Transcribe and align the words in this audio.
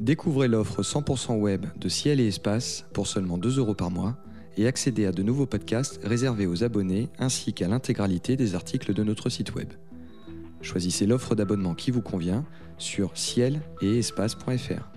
Découvrez 0.00 0.48
l'offre 0.48 0.82
100% 0.82 1.38
web 1.38 1.66
de 1.76 1.88
Ciel 1.90 2.20
et 2.20 2.28
Espace 2.28 2.86
pour 2.94 3.06
seulement 3.06 3.36
2 3.36 3.58
euros 3.58 3.74
par 3.74 3.90
mois 3.90 4.16
et 4.56 4.66
accédez 4.66 5.04
à 5.04 5.12
de 5.12 5.22
nouveaux 5.22 5.44
podcasts 5.44 6.00
réservés 6.02 6.46
aux 6.46 6.64
abonnés 6.64 7.10
ainsi 7.18 7.52
qu'à 7.52 7.68
l'intégralité 7.68 8.34
des 8.34 8.54
articles 8.54 8.94
de 8.94 9.04
notre 9.04 9.28
site 9.28 9.54
web. 9.54 9.68
Choisissez 10.62 11.04
l'offre 11.04 11.34
d'abonnement 11.34 11.74
qui 11.74 11.90
vous 11.90 12.00
convient 12.00 12.46
sur 12.78 13.14
ciel 13.14 13.60
et 13.82 13.98
espace.fr. 13.98 14.89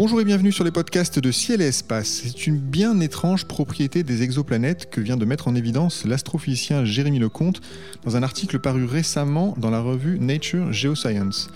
Bonjour 0.00 0.18
et 0.18 0.24
bienvenue 0.24 0.50
sur 0.50 0.64
les 0.64 0.70
podcasts 0.70 1.18
de 1.18 1.30
Ciel 1.30 1.60
et 1.60 1.66
Espace. 1.66 2.22
C'est 2.24 2.46
une 2.46 2.56
bien 2.56 2.98
étrange 3.00 3.44
propriété 3.44 4.02
des 4.02 4.22
exoplanètes 4.22 4.88
que 4.88 4.98
vient 4.98 5.18
de 5.18 5.26
mettre 5.26 5.46
en 5.46 5.54
évidence 5.54 6.06
l'astrophysicien 6.06 6.86
Jérémy 6.86 7.18
Lecomte 7.18 7.60
dans 8.02 8.16
un 8.16 8.22
article 8.22 8.60
paru 8.60 8.86
récemment 8.86 9.54
dans 9.58 9.68
la 9.68 9.82
revue 9.82 10.18
Nature 10.18 10.72
Geoscience. 10.72 11.50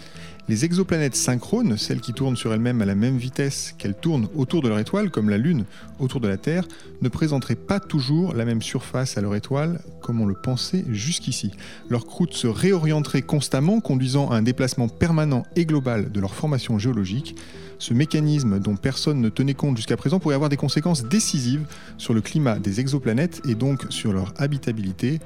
Les 0.47 0.67
exoplanètes 0.67 1.17
synchrones, 1.17 1.79
celles 1.79 2.03
qui 2.03 2.13
tournent 2.13 2.37
sur 2.37 2.53
elles-mêmes 2.53 2.83
à 2.83 2.85
la 2.85 2.95
même 2.95 3.17
vitesse 3.17 3.75
qu'elles 3.79 3.95
tournent 3.95 4.29
autour 4.37 4.61
de 4.61 4.69
leur 4.69 4.79
étoile, 4.79 5.11
comme 5.11 5.31
la 5.31 5.39
Lune 5.39 5.65
autour 5.99 6.21
de 6.21 6.29
la 6.29 6.37
Terre, 6.37 6.69
ne 7.01 7.09
présenteraient 7.09 7.55
pas 7.55 7.81
toujours 7.81 8.35
la 8.35 8.45
même 8.45 8.61
surface 8.61 9.17
à 9.17 9.23
leur 9.23 9.35
étoile 9.35 9.81
comme 10.03 10.21
on 10.21 10.27
le 10.27 10.35
pensait 10.35 10.85
jusqu'ici. 10.91 11.53
Leur 11.89 12.05
croûte 12.05 12.35
se 12.35 12.47
réorienterait 12.47 13.23
constamment, 13.23 13.81
conduisant 13.81 14.29
à 14.29 14.37
un 14.37 14.43
déplacement 14.43 14.89
permanent 14.89 15.45
et 15.57 15.65
global 15.65 16.13
de 16.13 16.21
leur 16.21 16.35
formation 16.35 16.79
géologique. 16.79 17.37
Ce 17.79 17.95
mécanisme 17.95 18.59
dont 18.59 18.77
personne 18.77 19.23
ne 19.23 19.31
tenait 19.31 19.55
compte 19.55 19.79
jusqu'à 19.79 19.97
présent 19.97 20.21
pourrait 20.21 20.35
avoir 20.35 20.51
des 20.51 20.59
conséquences 20.59 21.05
décisives 21.05 21.65
sur 21.97 22.13
le 22.13 22.21
climat 22.21 22.59
des 22.59 22.81
exoplanètes 22.81 23.41
et 23.49 23.55
donc 23.55 23.87
sur 23.89 24.13
leur 24.13 24.35
habitabilité. 24.37 25.21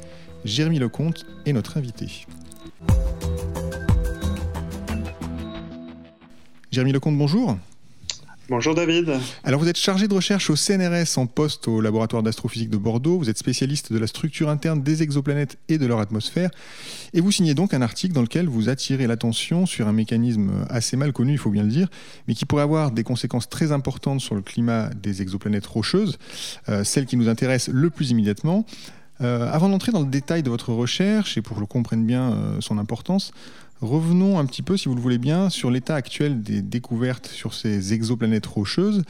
Jérémy 0.44 0.78
Lecomte 0.78 1.26
est 1.44 1.52
notre 1.52 1.76
invité. 1.76 2.06
Jérémy 6.70 6.92
Lecomte, 6.92 7.16
bonjour. 7.16 7.56
Bonjour 8.50 8.74
David. 8.74 9.10
Alors 9.42 9.58
vous 9.58 9.68
êtes 9.68 9.78
chargé 9.78 10.06
de 10.06 10.14
recherche 10.14 10.50
au 10.50 10.56
CNRS 10.56 11.16
en 11.16 11.26
poste 11.26 11.66
au 11.66 11.80
laboratoire 11.80 12.22
d'astrophysique 12.22 12.68
de 12.68 12.76
Bordeaux, 12.76 13.18
vous 13.18 13.30
êtes 13.30 13.38
spécialiste 13.38 13.90
de 13.90 13.98
la 13.98 14.06
structure 14.06 14.50
interne 14.50 14.82
des 14.82 15.02
exoplanètes 15.02 15.58
et 15.68 15.78
de 15.78 15.86
leur 15.86 15.98
atmosphère, 15.98 16.50
et 17.14 17.20
vous 17.20 17.30
signez 17.30 17.54
donc 17.54 17.72
un 17.72 17.80
article 17.80 18.14
dans 18.14 18.22
lequel 18.22 18.48
vous 18.48 18.68
attirez 18.68 19.06
l'attention 19.06 19.64
sur 19.64 19.88
un 19.88 19.92
mécanisme 19.92 20.50
assez 20.68 20.96
mal 20.96 21.12
connu, 21.12 21.32
il 21.32 21.38
faut 21.38 21.50
bien 21.50 21.62
le 21.62 21.70
dire, 21.70 21.88
mais 22.26 22.34
qui 22.34 22.44
pourrait 22.44 22.62
avoir 22.62 22.90
des 22.90 23.02
conséquences 23.02 23.48
très 23.48 23.72
importantes 23.72 24.20
sur 24.20 24.34
le 24.34 24.42
climat 24.42 24.90
des 24.90 25.22
exoplanètes 25.22 25.66
rocheuses, 25.66 26.18
euh, 26.68 26.84
celles 26.84 27.06
qui 27.06 27.16
nous 27.16 27.28
intéressent 27.28 27.74
le 27.74 27.90
plus 27.90 28.10
immédiatement. 28.10 28.66
Euh, 29.20 29.50
avant 29.50 29.68
d'entrer 29.68 29.90
dans 29.90 30.00
le 30.00 30.06
détail 30.06 30.44
de 30.44 30.50
votre 30.50 30.72
recherche, 30.72 31.36
et 31.36 31.42
pour 31.42 31.56
que 31.56 31.62
je 31.62 31.66
comprenne 31.66 32.06
bien 32.06 32.32
euh, 32.32 32.60
son 32.60 32.78
importance, 32.78 33.32
Revenons 33.80 34.38
un 34.38 34.46
petit 34.46 34.62
peu, 34.62 34.76
si 34.76 34.88
vous 34.88 34.96
le 34.96 35.00
voulez 35.00 35.18
bien, 35.18 35.50
sur 35.50 35.70
l'état 35.70 35.94
actuel 35.94 36.42
des 36.42 36.62
découvertes 36.62 37.26
sur 37.26 37.54
ces 37.54 37.92
exoplanètes 37.92 38.46
rocheuses. 38.46 39.04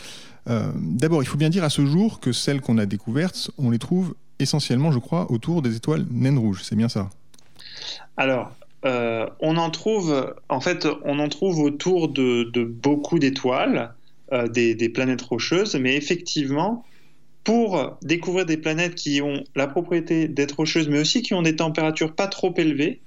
Euh, 0.49 0.71
d'abord, 0.77 1.23
il 1.23 1.27
faut 1.27 1.39
bien 1.39 1.49
dire 1.49 1.65
à 1.65 1.71
ce 1.71 1.87
jour 1.87 2.21
que 2.21 2.33
celles 2.33 2.61
qu'on 2.61 2.77
a 2.77 2.85
découvertes, 2.85 3.51
on 3.57 3.71
les 3.71 3.79
trouve 3.79 4.15
essentiellement, 4.39 4.93
je 4.93 4.99
crois, 4.99 5.31
autour 5.33 5.63
des 5.63 5.75
étoiles 5.77 6.07
naines 6.11 6.39
rouges. 6.39 6.63
C'est 6.65 6.77
bien 6.77 6.89
ça? 6.89 7.09
Alors, 8.19 8.51
euh, 8.85 9.27
on 9.41 9.57
en 9.57 9.71
trouve, 9.71 10.35
en 10.51 10.61
fait, 10.61 10.87
on 11.05 11.19
en 11.19 11.29
trouve 11.29 11.61
autour 11.61 12.09
de, 12.09 12.65
beaucoup 12.65 13.19
d'étoiles, 13.19 13.95
euh, 14.33 14.49
des, 14.49 14.75
des, 14.75 14.91
planètes 14.91 15.23
rocheuses, 15.23 15.77
mais 15.77 15.97
effectivement, 15.97 16.85
pour 17.43 17.97
découvrir 18.03 18.45
des 18.45 18.59
planètes 18.59 18.95
qui 18.95 19.23
ont 19.23 19.45
la 19.57 19.67
propriété 19.67 20.29
d'être 20.29 20.57
rocheuses, 20.57 20.89
mais 20.89 21.01
aussi 21.01 21.23
qui 21.23 21.33
ont 21.33 21.41
des 21.41 21.57
températures 21.57 22.15
pas 22.15 22.27
trop 22.27 22.53
élevées, 22.59 23.01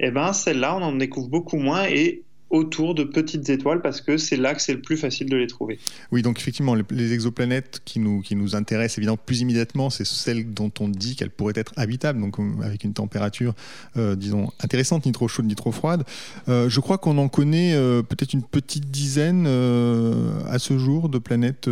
eh 0.00 0.10
ben, 0.10 0.32
celles-là, 0.32 0.76
on 0.76 0.82
en 0.82 0.92
découvre 0.92 1.28
beaucoup 1.28 1.56
moins 1.56 1.84
et 1.86 2.22
autour 2.50 2.94
de 2.94 3.04
petites 3.04 3.48
étoiles 3.50 3.82
parce 3.82 4.00
que 4.00 4.16
c'est 4.16 4.36
là 4.36 4.54
que 4.54 4.62
c'est 4.62 4.72
le 4.72 4.80
plus 4.80 4.96
facile 4.96 5.28
de 5.28 5.36
les 5.36 5.46
trouver. 5.46 5.78
Oui, 6.12 6.22
donc 6.22 6.38
effectivement, 6.38 6.74
les, 6.74 7.12
exoplanètes 7.12 7.82
qui 7.84 7.98
nous, 7.98 8.20
qui 8.22 8.36
nous 8.36 8.56
intéressent 8.56 8.98
évidemment 8.98 9.18
plus 9.18 9.40
immédiatement, 9.40 9.90
c'est 9.90 10.06
celles 10.06 10.52
dont 10.52 10.72
on 10.80 10.88
dit 10.88 11.16
qu'elles 11.16 11.30
pourraient 11.30 11.54
être 11.56 11.72
habitables, 11.76 12.20
donc 12.20 12.38
euh, 12.38 12.62
avec 12.62 12.84
une 12.84 12.94
température, 12.94 13.54
euh, 13.96 14.16
disons, 14.16 14.50
intéressante, 14.60 15.04
ni 15.06 15.12
trop 15.12 15.28
chaude 15.28 15.46
ni 15.46 15.54
trop 15.54 15.72
froide. 15.72 16.04
Euh, 16.48 16.68
je 16.68 16.80
crois 16.80 16.98
qu'on 16.98 17.18
en 17.18 17.28
connaît 17.28 17.74
peut-être 18.08 18.32
une 18.32 18.42
petite 18.42 18.90
dizaine 18.90 19.46
à 19.46 20.58
ce 20.58 20.78
jour 20.78 21.08
de 21.08 21.18
planètes 21.18 21.68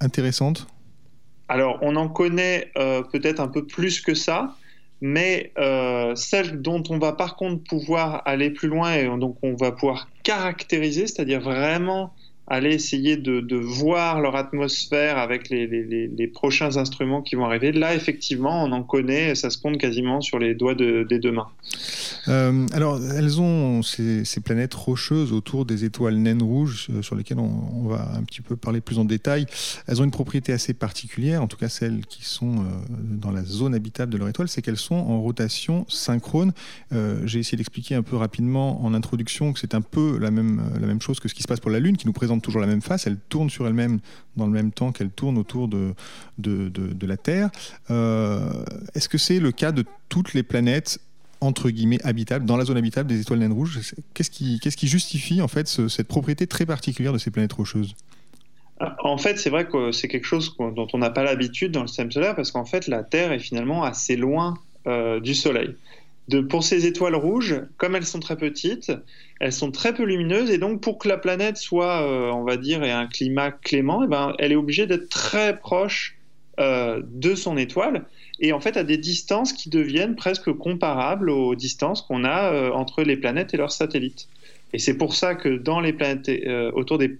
intéressantes. 0.00 0.66
Alors, 1.48 1.78
on 1.82 1.96
en 1.96 2.08
connaît 2.08 2.72
peut-être 3.12 3.40
un 3.40 3.48
peu 3.48 3.64
plus 3.64 4.00
que 4.00 4.14
ça 4.14 4.56
mais 5.00 5.52
euh, 5.58 6.14
celle 6.14 6.60
dont 6.60 6.82
on 6.90 6.98
va 6.98 7.12
par 7.12 7.36
contre 7.36 7.64
pouvoir 7.64 8.22
aller 8.26 8.50
plus 8.50 8.68
loin 8.68 8.94
et 8.94 9.04
donc 9.18 9.38
on 9.42 9.54
va 9.54 9.72
pouvoir 9.72 10.10
caractériser, 10.22 11.06
c'est-à-dire 11.06 11.40
vraiment 11.40 12.14
aller 12.50 12.74
essayer 12.74 13.16
de, 13.16 13.56
voir 13.56 14.20
leur 14.20 14.34
atmosphère 14.34 15.18
avec 15.18 15.48
les, 15.48 16.30
prochains 16.34 16.76
instruments 16.76 17.22
qui 17.22 17.36
vont 17.36 17.44
arriver. 17.44 17.72
Là, 17.72 17.94
effectivement, 17.94 18.64
on 18.64 18.72
en 18.72 18.82
connaît, 18.82 19.34
ça 19.34 19.50
se 19.50 19.58
compte 19.58 19.78
quasiment 19.78 20.20
sur 20.20 20.38
les 20.38 20.54
doigts 20.54 20.74
des 20.74 21.18
deux 21.18 21.32
mains. 21.32 21.48
Euh, 22.28 22.66
alors, 22.72 23.00
elles 23.02 23.40
ont 23.40 23.82
ces, 23.82 24.24
planètes 24.44 24.74
rocheuses 24.74 25.32
autour 25.32 25.64
des 25.64 25.84
étoiles 25.84 26.16
naines 26.16 26.42
rouges, 26.42 26.88
euh, 26.90 27.02
sur 27.02 27.14
lesquelles 27.14 27.38
on, 27.38 27.88
va 27.88 28.10
un 28.16 28.22
petit 28.22 28.40
peu 28.40 28.56
parler 28.56 28.80
plus 28.80 28.98
en 28.98 29.04
détail. 29.04 29.46
Elles 29.86 30.00
ont 30.00 30.04
une 30.04 30.10
propriété 30.10 30.52
assez 30.52 30.74
particulière, 30.74 31.42
en 31.42 31.46
tout 31.46 31.56
cas 31.56 31.68
celles 31.68 32.04
qui 32.06 32.24
sont 32.24 32.58
euh, 32.58 32.62
dans 32.90 33.30
la 33.30 33.44
zone 33.44 33.74
habitable 33.74 34.12
de 34.12 34.18
leur 34.18 34.28
étoile, 34.28 34.48
c'est 34.48 34.62
qu'elles 34.62 34.76
sont 34.76 34.96
en 34.96 35.20
rotation 35.20 35.84
synchrone. 35.88 36.52
J'ai 37.24 37.38
essayé 37.38 37.56
d'expliquer 37.56 37.94
un 37.94 38.02
peu 38.02 38.16
rapidement 38.16 38.84
en 38.84 38.94
introduction 38.94 39.52
que 39.52 39.60
c'est 39.60 39.74
un 39.74 39.80
peu 39.80 40.18
la 40.18 40.30
même, 40.30 40.62
la 40.80 40.86
même 40.86 41.00
chose 41.00 41.20
que 41.20 41.28
ce 41.28 41.34
qui 41.34 41.42
se 41.42 41.48
passe 41.48 41.60
pour 41.60 41.70
la 41.70 41.78
Lune, 41.78 41.96
qui 41.96 42.06
nous 42.06 42.12
présente 42.12 42.39
toujours 42.40 42.60
la 42.60 42.66
même 42.66 42.82
face, 42.82 43.06
elle 43.06 43.18
tourne 43.28 43.50
sur 43.50 43.66
elle-même 43.66 44.00
dans 44.36 44.46
le 44.46 44.52
même 44.52 44.72
temps 44.72 44.92
qu'elle 44.92 45.10
tourne 45.10 45.38
autour 45.38 45.68
de, 45.68 45.94
la 47.02 47.16
Terre. 47.16 47.50
Euh, 47.90 48.64
est-ce 48.94 49.08
que 49.08 49.18
c'est 49.18 49.40
le 49.40 49.52
cas 49.52 49.72
de 49.72 49.84
toutes 50.08 50.34
les 50.34 50.42
planètes 50.42 51.00
entre 51.40 51.70
guillemets 51.70 52.02
habitables, 52.04 52.44
dans 52.44 52.58
la 52.58 52.64
zone 52.64 52.76
habitable 52.76 53.08
des 53.08 53.20
étoiles 53.20 53.38
naines 53.38 53.52
rouges? 53.52 53.80
Qu'est-ce 54.14 54.30
qui, 54.30 54.86
justifie 54.86 55.40
en 55.40 55.48
fait 55.48 55.66
cette 55.66 56.08
propriété 56.08 56.46
très 56.46 56.66
particulière 56.66 57.12
de 57.12 57.18
ces 57.18 57.30
planètes 57.30 57.52
rocheuses? 57.52 57.94
En 59.02 59.18
fait, 59.18 59.38
c'est 59.38 59.50
vrai 59.50 59.66
que 59.66 59.92
c'est 59.92 60.08
quelque 60.08 60.24
chose 60.24 60.56
dont 60.58 60.86
on 60.92 60.98
n'a 60.98 61.10
pas 61.10 61.22
l'habitude 61.22 61.72
dans 61.72 61.82
le 61.82 61.86
système 61.86 62.10
solaire 62.10 62.34
parce 62.34 62.50
qu'en 62.50 62.64
fait, 62.64 62.86
la 62.86 63.02
Terre 63.02 63.32
est 63.32 63.38
finalement 63.38 63.84
assez 63.84 64.16
loin 64.16 64.54
euh, 64.86 65.20
du 65.20 65.34
Soleil 65.34 65.76
pour 66.38 66.64
ces 66.64 66.86
étoiles 66.86 67.14
rouges, 67.14 67.62
comme 67.76 67.96
elles 67.96 68.06
sont 68.06 68.20
très 68.20 68.36
petites, 68.36 68.92
elles 69.40 69.52
sont 69.52 69.70
très 69.70 69.94
peu 69.94 70.04
lumineuses 70.04 70.50
et 70.50 70.58
donc 70.58 70.80
pour 70.80 70.98
que 70.98 71.08
la 71.08 71.18
planète 71.18 71.56
soit, 71.56 72.02
euh, 72.02 72.30
on 72.30 72.44
va 72.44 72.56
dire, 72.56 72.82
ait 72.82 72.90
un 72.90 73.06
climat 73.06 73.50
clément, 73.50 74.04
eh 74.04 74.06
ben, 74.06 74.34
elle 74.38 74.52
est 74.52 74.56
obligée 74.56 74.86
d'être 74.86 75.08
très 75.08 75.58
proche 75.58 76.16
euh, 76.58 77.02
de 77.04 77.34
son 77.34 77.56
étoile 77.56 78.04
et 78.38 78.52
en 78.52 78.60
fait 78.60 78.76
à 78.76 78.84
des 78.84 78.98
distances 78.98 79.52
qui 79.52 79.70
deviennent 79.70 80.14
presque 80.14 80.52
comparables 80.52 81.30
aux 81.30 81.54
distances 81.54 82.02
qu'on 82.02 82.24
a 82.24 82.52
euh, 82.52 82.70
entre 82.70 83.02
les 83.02 83.16
planètes 83.16 83.54
et 83.54 83.56
leurs 83.56 83.72
satellites. 83.72 84.28
Et 84.72 84.78
c'est 84.78 84.96
pour 84.96 85.14
ça 85.14 85.34
que 85.34 85.48
dans 85.48 85.80
les 85.80 85.92
planètes 85.92 86.30
autour 86.74 86.98
des, 86.98 87.18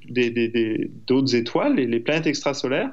d'autres 1.09 1.35
étoiles, 1.35 1.75
les, 1.75 1.87
les 1.87 1.99
planètes 1.99 2.29
extrasolaires, 2.29 2.93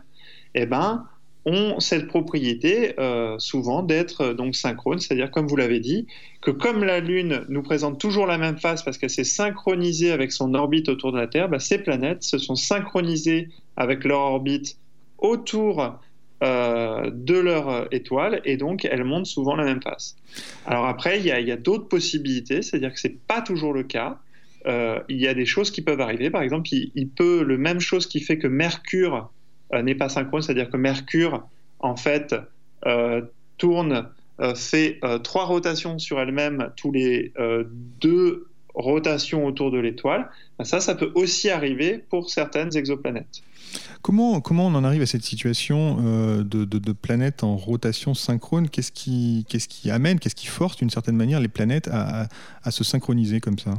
eh 0.55 0.65
ben, 0.65 1.05
ont 1.47 1.79
cette 1.79 2.07
propriété 2.07 2.93
euh, 2.99 3.39
souvent 3.39 3.81
d'être 3.81 4.21
euh, 4.21 4.33
donc 4.33 4.53
synchrone, 4.53 4.99
c'est-à-dire 4.99 5.31
comme 5.31 5.47
vous 5.47 5.55
l'avez 5.55 5.79
dit, 5.79 6.05
que 6.41 6.51
comme 6.51 6.83
la 6.83 6.99
Lune 6.99 7.45
nous 7.47 7.63
présente 7.63 7.99
toujours 7.99 8.27
la 8.27 8.37
même 8.37 8.57
face 8.57 8.83
parce 8.83 8.97
qu'elle 8.97 9.09
s'est 9.09 9.23
synchronisée 9.23 10.11
avec 10.11 10.33
son 10.33 10.53
orbite 10.53 10.89
autour 10.89 11.13
de 11.13 11.17
la 11.17 11.27
Terre, 11.27 11.47
bah, 11.47 11.59
ces 11.59 11.77
planètes 11.77 12.23
se 12.23 12.37
sont 12.37 12.55
synchronisées 12.55 13.47
avec 13.77 14.03
leur 14.03 14.19
orbite 14.19 14.77
autour 15.19 15.99
euh, 16.43 17.09
de 17.13 17.39
leur 17.39 17.87
étoile 17.93 18.41
et 18.43 18.57
donc 18.57 18.83
elles 18.83 19.05
montent 19.05 19.25
souvent 19.25 19.55
la 19.55 19.63
même 19.63 19.81
face. 19.81 20.17
Alors 20.65 20.85
après, 20.85 21.17
il 21.19 21.25
y 21.25 21.31
a, 21.31 21.57
d'autres 21.57 21.87
possibilités, 21.87 22.61
c'est-à-dire 22.61 22.93
que 22.93 22.99
c'est 22.99 23.17
pas 23.25 23.41
toujours 23.41 23.71
le 23.73 23.83
cas. 23.83 24.19
il 24.65 25.17
y 25.17 25.27
a 25.29 25.33
des 25.33 25.45
choses 25.45 25.71
qui 25.71 25.81
peuvent 25.81 26.01
arriver. 26.01 26.29
Par 26.29 26.41
exemple, 26.41 26.67
il, 26.71 27.07
peut 27.07 27.41
le 27.41 27.57
même 27.57 27.79
chose 27.79 28.05
qui 28.05 28.19
fait 28.19 28.37
que 28.37 28.47
Mercure 28.47 29.31
n'est 29.73 29.95
pas 29.95 30.09
synchrone, 30.09 30.41
c'est-à-dire 30.41 30.69
que 30.69 30.77
Mercure, 30.77 31.47
en 31.79 31.95
fait, 31.95 32.35
euh, 32.85 33.21
tourne, 33.57 34.09
euh, 34.39 34.55
fait 34.55 34.99
trois 35.23 35.45
rotations 35.45 35.99
sur 35.99 36.19
elle-même 36.19 36.69
tous 36.75 36.91
les 36.91 37.33
deux 37.99 38.47
rotations 38.75 39.45
autour 39.45 39.71
de 39.71 39.79
l'étoile. 39.79 40.29
Ben 40.59 40.65
ça, 40.65 40.79
ça 40.79 40.93
peut 40.93 41.11
aussi 41.15 41.49
arriver 41.49 41.97
pour 41.97 42.29
certaines 42.29 42.75
exoplanètes. 42.77 43.41
Comment, 44.03 44.39
comment 44.39 44.67
on 44.67 44.75
en 44.75 44.83
arrive 44.83 45.01
à 45.01 45.07
cette 45.07 45.23
situation 45.23 45.97
de, 46.43 46.91
planètes 46.93 47.43
en 47.43 47.57
rotation 47.57 48.13
synchrone? 48.13 48.69
Qu'est-ce 48.69 48.91
qui, 48.91 49.45
qui 49.49 49.89
amène, 49.89 50.19
qu'est-ce 50.19 50.35
qui 50.35 50.45
force 50.45 50.77
d'une 50.77 50.91
certaine 50.91 51.15
manière 51.15 51.39
les 51.39 51.47
planètes 51.47 51.89
à, 51.91 52.27
à, 52.63 52.71
se 52.71 52.83
synchroniser 52.83 53.39
comme 53.39 53.57
ça? 53.57 53.73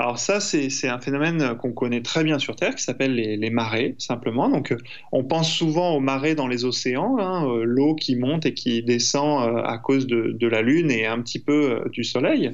Alors 0.00 0.18
ça, 0.18 0.40
c'est 0.40 0.88
un 0.88 0.98
phénomène 0.98 1.56
qu'on 1.58 1.72
connaît 1.72 2.00
très 2.00 2.24
bien 2.24 2.38
sur 2.38 2.56
Terre, 2.56 2.74
qui 2.74 2.82
s'appelle 2.82 3.14
les, 3.14 3.50
marées, 3.50 3.96
simplement. 3.98 4.48
Donc, 4.48 4.72
euh, 4.72 4.78
on 5.12 5.24
pense 5.24 5.52
souvent 5.52 5.94
aux 5.94 6.00
marées 6.00 6.34
dans 6.34 6.48
les 6.48 6.64
océans, 6.64 7.18
hein, 7.18 7.46
euh, 7.46 7.64
l'eau 7.64 7.94
qui 7.94 8.16
monte 8.16 8.46
et 8.46 8.54
qui 8.54 8.82
descend 8.82 9.46
euh, 9.46 9.62
à 9.62 9.76
cause 9.76 10.06
de, 10.06 10.46
la 10.46 10.62
Lune 10.62 10.90
et 10.90 11.04
un 11.04 11.20
petit 11.20 11.38
peu 11.38 11.82
du 11.92 12.02
Soleil. 12.02 12.52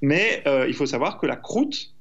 Mais 0.00 0.42
il 0.66 0.72
faut 0.72 0.86
savoir 0.86 1.18
que 1.18 1.26
la 1.26 1.36
croûte 1.36 1.92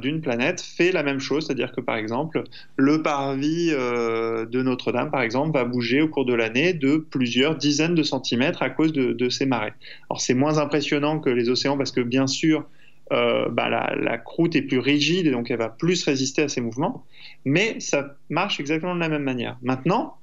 d'une 0.00 0.22
planète 0.22 0.62
fait 0.62 0.92
la 0.92 1.02
même 1.02 1.20
chose, 1.20 1.46
c'est-à-dire 1.46 1.70
que 1.70 1.80
par 1.82 1.96
exemple, 1.96 2.42
le 2.76 3.02
parvis 3.02 3.70
de 3.70 4.62
Notre-Dame, 4.62 5.10
par 5.10 5.20
exemple, 5.20 5.56
va 5.56 5.64
bouger 5.64 6.00
au 6.00 6.08
cours 6.08 6.24
de 6.24 6.34
l'année 6.34 6.72
de 6.72 6.96
plusieurs 6.96 7.54
dizaines 7.54 7.94
de 7.94 8.02
centimètres 8.02 8.62
à 8.62 8.70
cause 8.70 8.92
de, 8.92 9.12
de 9.12 9.28
ces 9.28 9.46
marées. 9.46 9.74
Alors 10.10 10.20
c'est 10.20 10.34
moins 10.34 10.58
impressionnant 10.58 11.20
que 11.20 11.30
les 11.30 11.48
océans 11.48 11.76
parce 11.76 11.92
que 11.92 12.00
bien 12.00 12.26
sûr, 12.26 12.64
euh, 13.12 13.48
bah, 13.48 13.68
la, 13.68 14.18
croûte 14.18 14.54
est 14.54 14.62
plus 14.62 14.78
rigide 14.78 15.26
et 15.26 15.30
donc 15.30 15.50
elle 15.50 15.58
va 15.58 15.70
plus 15.70 16.04
résister 16.04 16.42
à 16.42 16.48
ces 16.48 16.60
mouvements. 16.60 17.04
Mais 17.44 17.80
ça 17.80 18.16
marche 18.28 18.60
exactement 18.60 18.94
de 18.94 19.00
la 19.00 19.08
même 19.08 19.22
manière. 19.22 19.58
Maintenant, 19.62 20.16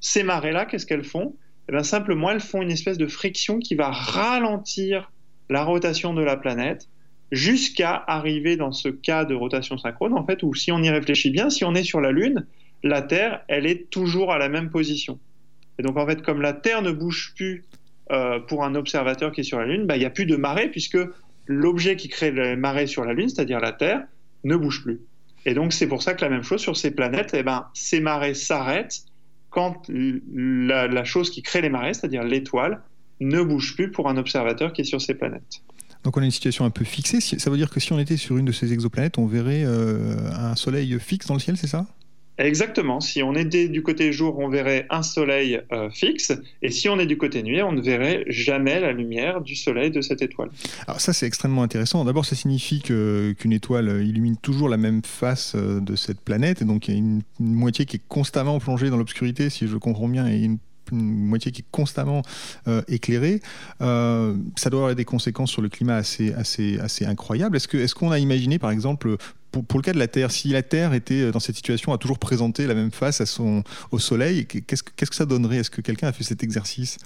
ces 0.00 0.22
marées-là, 0.22 0.66
qu'est-ce 0.66 0.86
qu'elles 0.86 1.04
font? 1.04 1.36
Eh 1.68 1.72
bien, 1.72 1.84
Simplement, 1.84 2.30
elles 2.30 2.40
font 2.40 2.62
une 2.62 2.72
espèce 2.72 2.98
de 2.98 3.06
friction 3.06 3.58
qui 3.58 3.74
va 3.74 3.90
ralentir 3.90 5.12
la 5.48 5.62
rotation 5.64 6.14
de 6.14 6.22
la 6.22 6.36
planète 6.36 6.88
jusqu'à 7.30 8.02
arriver 8.06 8.56
dans 8.56 8.72
ce 8.72 8.88
cas 8.88 9.24
de 9.24 9.34
rotation 9.34 9.78
synchrone, 9.78 10.12
en 10.14 10.26
fait, 10.26 10.42
où 10.42 10.54
si 10.54 10.72
on 10.72 10.82
y 10.82 10.90
réfléchit 10.90 11.30
bien, 11.30 11.48
si 11.48 11.64
on 11.64 11.74
est 11.74 11.84
sur 11.84 12.00
la 12.00 12.12
Lune, 12.12 12.46
la 12.82 13.02
Terre, 13.02 13.42
elle 13.48 13.66
est 13.66 13.88
toujours 13.90 14.32
à 14.32 14.38
la 14.38 14.48
même 14.48 14.70
position. 14.70 15.18
Et 15.78 15.82
donc, 15.82 15.96
en 15.96 16.06
fait, 16.06 16.22
comme 16.22 16.42
la 16.42 16.52
Terre 16.52 16.82
ne 16.82 16.90
bouge 16.90 17.32
plus 17.36 17.64
euh, 18.10 18.40
pour 18.40 18.64
un 18.64 18.74
observateur 18.74 19.32
qui 19.32 19.40
est 19.40 19.44
sur 19.44 19.58
la 19.58 19.66
Lune, 19.66 19.86
bah, 19.86 19.96
il 19.96 20.00
n'y 20.00 20.04
a 20.04 20.10
plus 20.10 20.26
de 20.26 20.36
marée 20.36 20.68
puisque 20.68 20.98
l'objet 21.46 21.96
qui 21.96 22.08
crée 22.08 22.30
les 22.30 22.56
marées 22.56 22.86
sur 22.86 23.04
la 23.04 23.12
Lune, 23.12 23.28
c'est-à-dire 23.28 23.60
la 23.60 23.72
Terre, 23.72 24.04
ne 24.44 24.56
bouge 24.56 24.82
plus. 24.82 25.00
Et 25.44 25.54
donc 25.54 25.72
c'est 25.72 25.86
pour 25.86 26.02
ça 26.02 26.14
que 26.14 26.24
la 26.24 26.30
même 26.30 26.42
chose 26.42 26.60
sur 26.60 26.76
ces 26.76 26.90
planètes, 26.90 27.30
eh 27.34 27.42
ben, 27.42 27.66
ces 27.74 28.00
marées 28.00 28.34
s'arrêtent 28.34 29.02
quand 29.50 29.82
la, 29.88 31.04
chose 31.04 31.30
qui 31.30 31.42
crée 31.42 31.60
les 31.60 31.68
marées, 31.68 31.94
c'est-à-dire 31.94 32.22
l'étoile, 32.22 32.82
ne 33.20 33.42
bouge 33.42 33.74
plus 33.74 33.90
pour 33.90 34.08
un 34.08 34.16
observateur 34.16 34.72
qui 34.72 34.80
est 34.80 34.84
sur 34.84 35.00
ces 35.00 35.14
planètes. 35.14 35.62
Donc 36.04 36.16
on 36.16 36.22
a 36.22 36.24
une 36.24 36.30
situation 36.30 36.64
un 36.64 36.70
peu 36.70 36.84
fixée. 36.84 37.20
Ça 37.20 37.50
veut 37.50 37.56
dire 37.56 37.70
que 37.70 37.78
si 37.78 37.92
on 37.92 37.98
était 37.98 38.16
sur 38.16 38.36
une 38.36 38.46
de 38.46 38.52
ces 38.52 38.72
exoplanètes, 38.72 39.18
on 39.18 39.26
verrait 39.26 39.62
euh, 39.64 40.30
un 40.32 40.56
soleil 40.56 40.98
fixe 40.98 41.26
dans 41.26 41.34
le 41.34 41.40
ciel, 41.40 41.56
c'est 41.56 41.66
ça? 41.66 41.86
Exactement. 42.42 43.00
Si 43.00 43.22
on 43.22 43.34
est 43.34 43.44
du 43.44 43.82
côté 43.82 44.12
jour, 44.12 44.38
on 44.38 44.48
verrait 44.48 44.86
un 44.90 45.02
soleil 45.02 45.60
euh, 45.72 45.90
fixe, 45.90 46.32
et 46.60 46.70
si 46.70 46.88
on 46.88 46.98
est 46.98 47.06
du 47.06 47.16
côté 47.16 47.42
nuit, 47.42 47.62
on 47.62 47.72
ne 47.72 47.80
verrait 47.80 48.24
jamais 48.26 48.80
la 48.80 48.92
lumière 48.92 49.40
du 49.40 49.54
soleil 49.54 49.90
de 49.90 50.00
cette 50.00 50.22
étoile. 50.22 50.50
Alors 50.88 51.00
ça, 51.00 51.12
c'est 51.12 51.26
extrêmement 51.26 51.62
intéressant. 51.62 52.04
D'abord, 52.04 52.24
ça 52.24 52.34
signifie 52.34 52.80
qu'une 52.82 53.52
étoile 53.52 54.04
illumine 54.04 54.36
toujours 54.36 54.68
la 54.68 54.76
même 54.76 55.02
face 55.04 55.54
euh, 55.54 55.80
de 55.80 55.94
cette 55.94 56.20
planète, 56.20 56.62
et 56.62 56.64
donc 56.64 56.88
il 56.88 56.94
y 56.94 56.96
a 56.96 56.98
une, 56.98 57.22
moitié 57.38 57.84
qui 57.86 57.96
est 57.96 58.02
constamment 58.08 58.58
plongée 58.58 58.90
dans 58.90 58.96
l'obscurité, 58.96 59.48
si 59.48 59.68
je 59.68 59.76
comprends 59.76 60.08
bien, 60.08 60.26
et 60.26 60.38
une 60.42 60.58
moitié 60.90 61.52
qui 61.52 61.62
est 61.62 61.70
constamment 61.70 62.22
euh, 62.66 62.82
éclairée. 62.88 63.40
ça 63.78 64.70
doit 64.70 64.80
avoir 64.80 64.94
des 64.94 65.04
conséquences 65.04 65.50
sur 65.50 65.62
le 65.62 65.68
climat 65.68 65.96
assez, 65.96 66.32
assez, 66.34 66.78
assez 66.80 67.04
incroyables. 67.04 67.56
Est-ce 67.56 67.94
qu'on 67.94 68.12
est 68.12 68.16
a 68.16 68.18
imaginé, 68.18 68.58
par 68.58 68.70
exemple, 68.70 69.16
pour, 69.52 69.78
le 69.78 69.82
cas 69.82 69.92
de 69.92 69.98
la 69.98 70.08
Terre, 70.08 70.30
si 70.30 70.48
la 70.48 70.62
Terre 70.62 70.94
était 70.94 71.22
euh, 71.22 71.30
dans 71.30 71.40
cette 71.40 71.56
situation 71.56 71.92
à 71.92 71.98
toujours 71.98 72.18
présenter 72.18 72.66
la 72.66 72.74
même 72.74 72.90
face 72.90 73.20
à 73.20 73.26
son, 73.26 73.62
au 73.90 73.98
Soleil, 73.98 74.46
qu'est-ce, 74.46 74.82
qu'est-ce 74.82 75.10
que 75.10 75.16
ça 75.16 75.26
donnerait? 75.26 75.58
Est-ce 75.58 75.70
que 75.70 75.82
quelqu'un 75.82 76.08
a 76.08 76.12
fait 76.12 76.24
cet 76.24 76.42
exercice? 76.42 76.98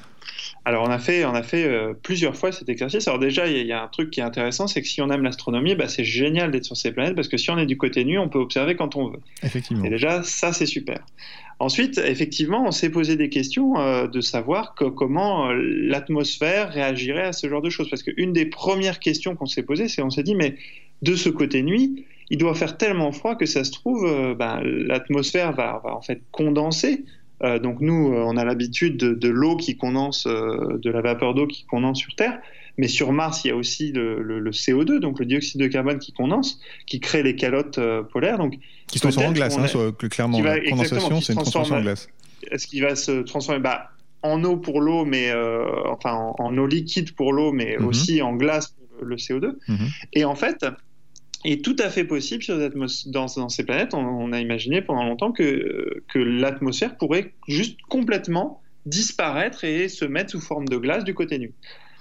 Alors 0.64 0.84
on 0.84 0.90
a 0.90 0.98
fait, 0.98 1.24
on 1.24 1.34
a 1.34 1.42
fait 1.42 1.64
euh, 1.64 1.92
plusieurs 2.00 2.36
fois 2.36 2.52
cet 2.52 2.68
exercice. 2.68 3.08
Alors 3.08 3.18
déjà, 3.18 3.46
il 3.46 3.66
y, 3.66 3.72
a 3.72 3.82
un 3.82 3.88
truc 3.88 4.10
qui 4.10 4.20
est 4.20 4.24
intéressant, 4.24 4.66
c'est 4.66 4.82
que 4.82 4.88
si 4.88 5.00
on 5.00 5.10
aime 5.10 5.22
l'astronomie, 5.22 5.74
bah, 5.74 5.88
c'est 5.88 6.04
génial 6.04 6.50
d'être 6.50 6.64
sur 6.64 6.76
ces 6.76 6.92
planètes 6.92 7.14
parce 7.14 7.28
que 7.28 7.36
si 7.36 7.50
on 7.50 7.58
est 7.58 7.66
du 7.66 7.76
côté 7.76 8.04
nu, 8.04 8.18
on 8.18 8.28
peut 8.28 8.38
observer 8.38 8.76
quand 8.76 8.96
on 8.96 9.08
veut. 9.08 9.20
Effectivement. 9.42 9.84
Et 9.84 9.90
déjà, 9.90 10.22
ça 10.22 10.52
c'est 10.52 10.66
super. 10.66 10.98
Ensuite, 11.58 11.98
effectivement, 11.98 12.64
on 12.66 12.70
s'est 12.70 12.90
posé 12.90 13.16
des 13.16 13.30
questions 13.30 13.78
euh, 13.78 14.08
de 14.08 14.20
savoir 14.20 14.74
comment 14.74 15.52
l'atmosphère 15.52 16.70
réagirait 16.70 17.24
à 17.24 17.32
ce 17.32 17.48
genre 17.48 17.62
de 17.62 17.70
choses. 17.70 17.88
Parce 17.88 18.02
qu'une 18.02 18.32
des 18.32 18.46
premières 18.46 19.00
questions 19.00 19.34
qu'on 19.36 19.46
s'est 19.46 19.62
posées, 19.62 19.88
c'est 19.88 20.02
on 20.02 20.10
s'est 20.10 20.22
dit, 20.22 20.34
mais 20.34 20.56
de 21.02 21.14
ce 21.14 21.30
côté 21.30 21.62
nuit, 21.62 22.04
il 22.30 22.38
doit 22.38 22.54
faire 22.54 22.76
tellement 22.76 23.12
froid 23.12 23.36
que 23.36 23.46
ça 23.46 23.64
se 23.64 23.72
trouve, 23.72 24.04
euh, 24.04 24.34
ben, 24.34 24.60
l'atmosphère 24.62 25.52
va, 25.52 25.80
en 25.84 26.02
fait 26.02 26.22
condenser. 26.32 27.04
Euh, 27.42 27.58
donc 27.58 27.80
nous, 27.80 28.12
euh, 28.12 28.24
on 28.26 28.36
a 28.36 28.44
l'habitude 28.44 28.96
de, 28.96 29.28
l'eau 29.28 29.56
qui 29.56 29.76
condense, 29.76 30.26
de 30.26 30.90
la 30.90 31.00
vapeur 31.00 31.34
d'eau 31.34 31.46
qui 31.46 31.64
condense 31.64 31.98
sur 31.98 32.14
Terre. 32.14 32.40
Mais 32.78 32.88
sur 32.88 33.12
Mars, 33.12 33.42
il 33.44 33.48
y 33.48 33.50
a 33.50 33.56
aussi 33.56 33.92
le, 33.92 34.50
CO2, 34.50 34.98
donc 34.98 35.18
le 35.18 35.24
dioxyde 35.24 35.60
de 35.60 35.66
carbone 35.66 35.98
qui 35.98 36.12
condense, 36.12 36.60
qui 36.86 37.00
crée 37.00 37.22
les 37.22 37.34
calottes 37.34 37.80
polaires. 38.12 38.36
Donc, 38.36 38.58
qui 38.86 38.98
se 38.98 39.02
transforme 39.02 39.28
en 39.28 39.32
glace, 39.32 39.56
hein, 39.56 39.92
clairement. 40.10 40.42
la 40.42 40.60
condensation, 40.60 41.20
c'est 41.22 41.32
une 41.32 41.38
transformation 41.38 41.76
en 41.76 41.80
glace. 41.80 42.08
Est-ce 42.50 42.66
qu'il 42.66 42.82
va 42.82 42.94
se 42.94 43.22
transformer? 43.22 43.60
Bah, 43.60 43.92
En 44.22 44.44
eau 44.44 44.58
pour 44.58 44.82
l'eau, 44.82 45.06
mais 45.06 45.32
enfin 45.86 46.34
en, 46.38 46.58
eau 46.58 46.66
liquide 46.66 47.14
pour 47.14 47.32
l'eau, 47.32 47.52
mais 47.52 47.76
mhm. 47.78 47.86
aussi 47.86 48.20
en 48.20 48.34
glace 48.34 48.74
pour 48.98 49.06
le 49.06 49.16
CO2. 49.16 49.54
Mhm. 49.68 49.78
Et 50.12 50.26
en 50.26 50.34
fait, 50.34 50.66
est 51.52 51.64
tout 51.64 51.76
à 51.78 51.90
fait 51.90 52.04
possible 52.04 52.44
dans, 53.06 53.26
dans, 53.26 53.48
ces 53.48 53.64
planètes. 53.64 53.94
On, 53.94 54.32
a 54.32 54.40
imaginé 54.40 54.82
pendant 54.82 55.04
longtemps 55.04 55.32
que, 55.32 56.02
que 56.08 56.18
l'atmosphère 56.18 56.96
pourrait 56.96 57.32
juste 57.48 57.80
complètement 57.88 58.62
disparaître 58.84 59.64
et 59.64 59.88
se 59.88 60.04
mettre 60.04 60.30
sous 60.30 60.40
forme 60.40 60.66
de 60.68 60.76
glace 60.76 61.04
du 61.04 61.14
côté 61.14 61.38
nu. 61.38 61.52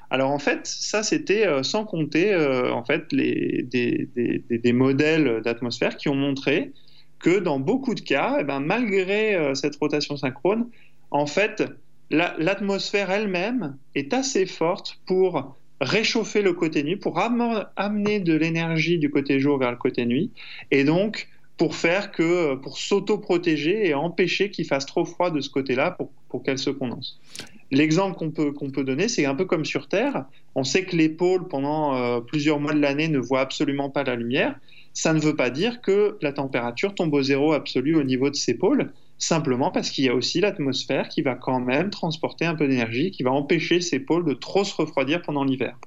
Alors 0.09 0.31
en 0.31 0.39
fait, 0.39 0.65
ça 0.65 1.01
c'était 1.01 1.47
euh, 1.47 1.63
sans 1.63 1.83
compter 1.83 2.31
euh, 2.31 2.71
en 2.71 2.83
fait 2.83 3.12
les, 3.12 3.63
des, 3.63 4.07
des, 4.15 4.44
des 4.50 4.74
modèles 4.74 5.42
d'atmosphère 5.44 5.97
qui 5.97 6.09
ont 6.09 6.15
montré 6.15 6.71
que 7.19 7.39
dans 7.39 7.59
beaucoup 7.59 7.95
de 7.95 8.01
cas, 8.01 8.38
eh 8.39 8.44
ben, 8.44 8.59
malgré 8.59 9.36
euh, 9.36 9.56
cette 9.56 9.75
rotation 9.77 10.15
synchrone, 10.15 10.69
en 11.12 11.25
fait, 11.25 11.63
l'atmosphère 12.12 13.09
elle-même 13.09 13.77
est 13.95 14.13
assez 14.13 14.45
forte 14.45 15.00
pour 15.07 15.57
réchauffer 15.81 16.42
le 16.42 16.54
côté 16.54 16.83
nuit, 16.83 16.95
pour 16.95 17.19
amener 17.19 18.19
de 18.19 18.33
l'énergie 18.33 18.98
du 18.98 19.10
côté 19.10 19.39
jour 19.39 19.57
vers 19.57 19.72
le 19.72 19.77
côté 19.77 20.06
nuit, 20.06 20.31
et 20.72 20.83
donc 20.83 21.27
pour 21.57 21.75
faire 21.75 22.12
que, 22.12 22.56
pour 22.56 22.77
s'auto-protéger 22.77 23.88
et 23.88 23.94
empêcher 23.94 24.51
qu'il 24.51 24.66
fasse 24.66 24.86
trop 24.86 25.06
froid 25.06 25.31
de 25.31 25.39
ce 25.39 25.50
côté-là 25.50 25.92
pour, 25.92 26.12
pour 26.30 26.44
qu'elle 26.44 26.57
se 26.57 26.69
condense. 26.69 27.19
L'exemple 27.72 28.18
qu'on 28.18 28.31
peut, 28.31 28.54
peut 28.54 28.83
donner, 28.83 29.07
c'est 29.07 29.25
un 29.25 29.36
peu 29.36 29.45
comme 29.45 29.66
sur 29.66 29.88
Terre. 29.88 30.25
On 30.54 30.63
sait 30.63 30.86
que 30.86 30.95
les 30.95 31.10
pôles, 31.10 31.48
pendant 31.48 31.95
euh, 31.95 32.19
plusieurs 32.19 32.60
mois 32.60 32.74
de 32.74 32.80
l'année, 32.80 33.07
ne 33.07 33.19
voient 33.19 33.42
absolument 33.42 33.89
pas 33.89 34.04
la 34.04 34.16
lumière. 34.16 34.56
Ça 34.94 35.13
ne 35.13 35.19
veut 35.19 35.36
pas 35.36 35.50
dire 35.50 35.81
que 35.81 36.18
la 36.21 36.31
température 36.31 36.94
tombe 36.94 37.13
au 37.13 37.24
zéro 37.24 37.54
absolu 37.54 37.95
au 37.95 38.04
niveau 38.04 38.30
de 38.30 38.36
ces 38.36 38.54
pôles 38.54 38.92
simplement 39.18 39.72
parce 39.72 39.90
qu'il 39.90 40.04
y 40.04 40.10
a 40.10 40.16
aussi 40.16 40.42
l'atmosphère 40.42 41.10
qui 41.10 41.22
va 41.22 41.36
quand 41.36 41.60
même 41.60 41.90
transporter 41.90 42.45
un 42.45 42.56
peu 42.56 42.68
d'énergie, 42.68 43.12
qui 43.12 43.24
va 43.24 43.31
empêcher 43.31 43.81
ces 43.81 44.00
pôles 44.00 44.26
de 44.26 44.34
trop 44.34 44.64
se 44.64 44.76
refroidir 44.76 45.22
pendant 45.22 45.44
l'hiver. 45.44 45.78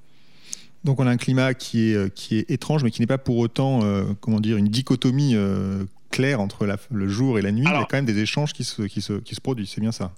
Donc 0.84 1.00
on 1.00 1.06
a 1.06 1.10
un 1.10 1.16
climat 1.16 1.54
qui 1.54 1.90
est, 1.90 1.94
euh, 1.94 2.08
qui 2.08 2.38
est 2.38 2.50
étrange, 2.50 2.84
mais 2.84 2.90
qui 2.90 3.00
n'est 3.00 3.06
pas 3.06 3.18
pour 3.18 3.38
autant, 3.38 3.82
euh, 3.82 4.04
comment 4.20 4.40
dire, 4.40 4.56
une 4.56 4.68
dichotomie 4.68 5.34
euh, 5.34 5.84
claire 6.10 6.40
entre 6.40 6.66
le 6.90 7.08
jour 7.08 7.38
et 7.38 7.42
la 7.42 7.52
nuit. 7.52 7.64
il 7.66 7.70
y 7.70 7.74
a 7.74 7.86
quand 7.88 7.96
même 7.96 8.06
des 8.06 8.20
échanges 8.20 8.52
qui 8.52 8.64
se, 8.64 8.82
qui 8.82 9.00
se, 9.00 9.14
qui 9.14 9.34
se 9.34 9.40
produisent, 9.40 9.70
c'est 9.70 9.80
bien 9.80 9.92
ça 9.92 10.14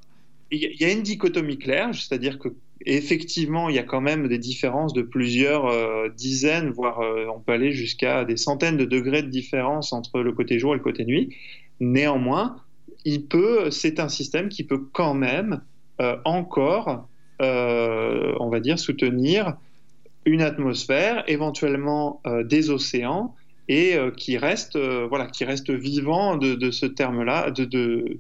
Il 0.50 0.60
y 0.60 0.84
a 0.84 0.92
une 0.92 1.02
dichotomie 1.02 1.58
claire, 1.58 1.94
c'est-à-dire 1.94 2.38
que 2.38 2.48
effectivement, 2.86 3.68
il 3.68 3.74
y 3.74 3.78
a 3.78 3.82
quand 3.82 4.00
même 4.00 4.28
des 4.28 4.38
différences 4.38 4.92
de 4.92 5.02
plusieurs 5.02 5.68
dizaines, 6.14 6.70
voire 6.70 7.00
on 7.34 7.38
peut 7.40 7.52
aller 7.52 7.72
jusqu'à 7.72 8.24
des 8.24 8.38
centaines 8.38 8.78
de 8.78 8.86
degrés 8.86 9.22
de 9.22 9.28
différence 9.28 9.92
entre 9.92 10.20
le 10.20 10.32
côté 10.32 10.58
jour 10.58 10.72
et 10.72 10.78
le 10.78 10.82
côté 10.82 11.04
nuit. 11.04 11.36
Néanmoins, 11.80 12.56
il 13.04 13.26
peut, 13.26 13.70
c'est 13.70 14.00
un 14.00 14.08
système 14.08 14.48
qui 14.48 14.64
peut 14.64 14.82
quand 14.92 15.14
même 15.14 15.62
euh, 16.00 16.16
encore, 16.24 17.08
euh, 17.42 18.34
on 18.40 18.48
va 18.48 18.60
dire, 18.60 18.78
soutenir 18.78 19.56
une 20.24 20.42
atmosphère, 20.42 21.24
éventuellement 21.26 22.20
euh, 22.26 22.44
des 22.44 22.70
océans, 22.70 23.34
et 23.72 23.96
qui 24.16 24.36
reste, 24.36 24.76
voilà, 24.76 25.26
qui 25.26 25.44
reste 25.44 25.70
vivant 25.70 26.36
de, 26.36 26.70
ce 26.72 26.86
terme-là, 26.86 27.50
de, 27.52 28.18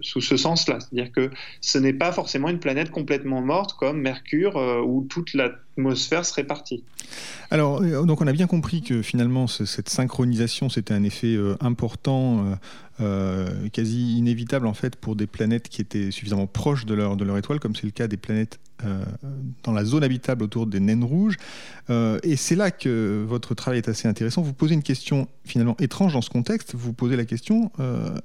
sous 0.00 0.22
ce 0.22 0.38
sens-là. 0.38 0.78
C'est-à-dire 0.80 1.12
que 1.12 1.30
ce 1.60 1.76
n'est 1.76 1.92
pas 1.92 2.10
forcément 2.10 2.48
une 2.48 2.58
planète 2.58 2.90
complètement 2.90 3.42
morte 3.42 3.74
comme 3.78 4.00
Mercure, 4.00 4.56
où 4.86 5.06
toute 5.08 5.34
l'atmosphère 5.34 6.24
serait 6.24 6.44
partie. 6.44 6.84
Alors, 7.50 7.82
donc 8.06 8.22
on 8.22 8.26
a 8.26 8.32
bien 8.32 8.46
compris 8.46 8.80
que 8.80 9.02
finalement, 9.02 9.46
cette 9.46 9.90
synchronisation, 9.90 10.70
c'était 10.70 10.94
un 10.94 11.02
effet 11.02 11.36
important 11.60 12.58
euh, 13.00 13.46
quasi 13.72 14.16
inévitable 14.16 14.66
en 14.66 14.74
fait 14.74 14.96
pour 14.96 15.14
des 15.14 15.28
planètes 15.28 15.68
qui 15.68 15.80
étaient 15.80 16.10
suffisamment 16.10 16.48
proches 16.48 16.84
de 16.84 16.94
leur, 16.94 17.16
de 17.16 17.24
leur 17.24 17.38
étoile, 17.38 17.60
comme 17.60 17.76
c'est 17.76 17.86
le 17.86 17.92
cas 17.92 18.08
des 18.08 18.16
planètes 18.16 18.58
euh, 18.84 19.04
dans 19.64 19.72
la 19.72 19.84
zone 19.84 20.04
habitable 20.04 20.44
autour 20.44 20.66
des 20.66 20.80
naines 20.80 21.04
rouges. 21.04 21.36
Euh, 21.90 22.18
et 22.22 22.36
c'est 22.36 22.54
là 22.54 22.70
que 22.70 23.24
votre 23.26 23.54
travail 23.54 23.78
est 23.78 23.88
assez 23.88 24.08
intéressant. 24.08 24.42
Vous 24.42 24.52
posez 24.52 24.74
une 24.74 24.82
question 24.82 25.28
finalement 25.44 25.76
étrange 25.78 26.12
dans 26.12 26.22
ce 26.22 26.30
contexte. 26.30 26.74
Vous 26.74 26.92
posez 26.92 27.16
la 27.16 27.24
question 27.24 27.70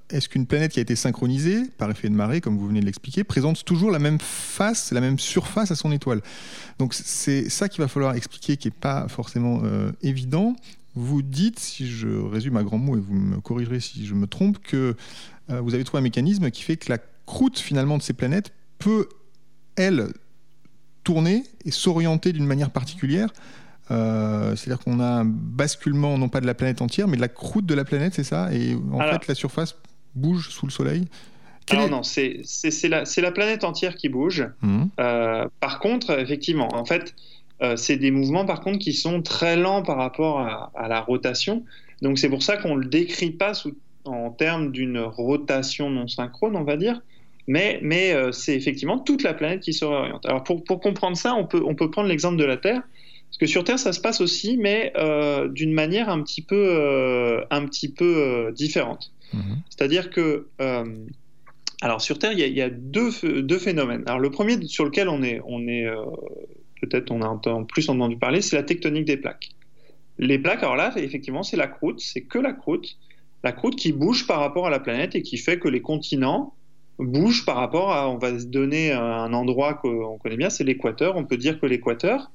est-ce 0.10 0.30
qu'une 0.30 0.46
planète 0.46 0.72
qui 0.72 0.80
a 0.80 0.82
été 0.82 0.96
synchronisée 0.96 1.64
par 1.78 1.90
effet 1.90 2.10
de 2.10 2.14
marée, 2.14 2.42
comme 2.42 2.58
vous 2.58 2.68
venez 2.68 2.82
de 2.82 2.86
l'expliquer, 2.86 3.24
présente 3.24 3.64
toujours 3.66 3.92
la 3.92 4.00
même 4.00 4.20
face, 4.20 4.92
la 4.92 5.02
même 5.02 5.20
surface 5.20 5.72
à 5.72 5.76
son 5.76 5.92
étoile? 5.92 6.22
Donc 6.80 6.94
c'est 6.94 7.50
ça 7.50 7.70
qu'il 7.70 7.82
va 7.82 7.88
falloir 7.88 8.16
expliquer, 8.16 8.58
qui 8.58 8.68
n'est 8.68 8.76
pas 8.80 9.08
forcément 9.08 9.62
évident. 10.02 10.56
vous 10.96 11.22
dites, 11.22 11.60
si 11.60 11.90
je 11.90 12.08
résume 12.08 12.58
à 12.58 12.64
grands 12.64 12.78
mots 12.78 12.98
et 12.98 13.00
vous 13.00 13.14
me 13.14 13.40
corrigerez 13.40 13.80
si 13.80 14.06
je 14.06 14.14
me 14.14 14.28
trompe, 14.28 14.60
que 14.60 14.96
euh, 15.50 15.62
vous 15.62 15.74
avez 15.74 15.84
trouvé 15.84 16.00
un 16.00 16.04
mécanisme 16.04 16.50
qui 16.52 16.64
fait 16.64 16.78
que 16.78 16.90
la 16.90 17.00
croûte 17.26 17.60
finalement 17.60 17.98
de 17.98 18.04
ces 18.04 18.14
planètes 18.14 18.54
peut, 18.80 19.08
elle, 19.76 20.14
tourner 21.04 21.44
et 21.66 21.72
s'orienter 21.72 22.34
d'une 22.34 22.46
manière 22.46 22.70
particulière. 22.70 23.30
Euh, 23.92 24.56
c'est-à-dire 24.56 24.84
qu'on 24.84 25.00
a 25.00 25.06
un 25.06 25.26
basculement 25.26 26.18
non 26.18 26.30
pas 26.30 26.42
de 26.42 26.46
la 26.46 26.54
planète 26.54 26.82
entière, 26.82 27.08
mais 27.08 27.18
de 27.18 27.22
la 27.22 27.28
croûte 27.28 27.66
de 27.66 27.74
la 27.74 27.84
planète, 27.84 28.14
c'est 28.14 28.24
ça? 28.24 28.54
Et 28.54 28.76
en 28.92 29.00
fait, 29.00 29.28
la 29.28 29.36
surface 29.36 29.76
bouge 30.16 30.50
sous 30.50 30.66
le 30.66 30.72
Soleil 30.72 31.06
alors 31.70 31.90
non, 31.90 32.04
c'est 32.04 32.44
la, 32.90 33.04
la, 33.18 33.32
planète 33.32 33.64
entière 33.64 33.96
qui 33.96 34.10
bouge. 34.10 34.46
Mmh. 34.62 34.84
Euh, 35.00 35.48
par 35.62 35.80
contre, 35.80 36.20
effectivement, 36.20 36.68
en 36.76 36.84
fait, 36.84 37.16
euh, 37.62 37.78
c'est 37.78 37.96
des 37.96 38.12
mouvements 38.12 38.46
par 38.46 38.60
contre 38.60 38.80
qui 38.80 38.92
sont 38.92 39.22
très 39.22 39.56
lents 39.56 39.82
par 39.82 39.98
rapport 39.98 40.42
à, 40.42 40.72
à 40.76 40.90
la 40.90 41.00
rotation. 41.00 41.64
Donc 42.02 42.20
c'est 42.20 42.28
pour 42.28 42.44
ça 42.44 42.58
qu'on 42.58 42.76
ne 42.76 42.82
le 42.82 42.90
décrit 42.90 43.32
pas 43.32 43.54
sous, 43.54 43.78
en 44.06 44.30
termes 44.32 44.72
d'une 44.72 45.00
rotation 45.00 45.90
non 45.90 46.08
synchrone, 46.08 46.56
on 46.56 46.64
va 46.64 46.78
dire. 46.78 47.02
Mais, 47.48 47.80
mais 47.82 48.14
euh, 48.14 48.32
c'est 48.32 48.56
effectivement 48.56 49.00
toute 49.00 49.24
la 49.24 49.34
planète 49.34 49.62
qui 49.62 49.74
se 49.74 49.84
réoriente. 49.84 50.26
Alors 50.26 50.44
pour, 50.44 50.64
pour 50.64 50.80
comprendre 50.80 51.18
ça, 51.18 51.36
on 51.36 51.46
peut, 51.46 51.62
on 51.66 51.76
peut 51.76 51.92
prendre 51.92 52.08
l'exemple 52.08 52.38
de 52.38 52.46
la 52.46 52.58
Terre. 52.58 52.82
Parce 53.30 53.38
que 53.40 53.46
sur 53.48 53.64
Terre, 53.64 53.80
ça 53.80 53.94
se 53.94 54.00
passe 54.00 54.22
aussi, 54.22 54.58
mais 54.58 54.94
euh, 54.96 55.50
d'une 55.50 55.74
manière 55.74 56.10
un 56.10 56.22
petit 56.22 56.42
peu, 56.42 56.56
euh, 56.56 57.44
un 57.50 57.66
petit 57.66 57.92
peu 57.92 58.52
différente. 58.56 59.12
Mhm. 59.34 59.58
C'est-à-dire 59.70 60.12
que, 60.12 60.48
alors 61.82 62.02
sur 62.02 62.20
Terre, 62.20 62.32
il 62.34 62.40
y 62.40 62.62
a, 62.62 62.70
deux, 62.70 63.10
deux, 63.42 63.58
phénomènes. 63.58 64.04
Alors 64.06 64.20
le 64.20 64.30
premier 64.30 64.62
sur 64.68 64.86
lequel 64.86 65.10
on 65.10 65.24
est, 65.24 65.42
on 65.46 65.68
est 65.68 65.88
peut-être 66.82 67.12
on 67.12 67.22
a 67.22 67.66
plus 67.68 67.90
entendu 67.90 68.18
parler, 68.18 68.42
c'est 68.42 68.56
la 68.56 68.64
tectonique 68.64 69.06
des 69.06 69.18
plaques. 69.18 69.50
Les 70.20 70.38
plaques, 70.38 70.62
alors 70.62 70.76
là, 70.76 70.94
effectivement, 70.96 71.44
c'est 71.44 71.58
la 71.58 71.68
croûte, 71.68 72.00
c'est 72.00 72.22
que 72.22 72.38
la 72.38 72.54
croûte, 72.54 72.98
la 73.44 73.52
croûte 73.52 73.76
qui 73.76 73.92
bouge 73.92 74.28
par 74.28 74.40
rapport 74.40 74.68
à 74.68 74.70
la 74.70 74.80
planète 74.80 75.16
et 75.16 75.24
qui 75.24 75.38
fait 75.38 75.58
que 75.58 75.68
les 75.68 75.82
continents 75.82 76.54
bougent 77.00 77.46
par 77.46 77.56
rapport 77.56 77.92
à, 77.92 78.10
on 78.10 78.18
va 78.18 78.40
se 78.40 78.46
donner 78.46 78.92
un 78.92 79.34
endroit 79.34 79.74
qu'on 79.74 80.18
connaît 80.18 80.38
bien, 80.38 80.50
c'est 80.50 80.64
l'équateur. 80.64 81.16
On 81.16 81.26
peut 81.26 81.38
dire 81.38 81.60
que 81.60 81.66
l'équateur, 81.66 82.32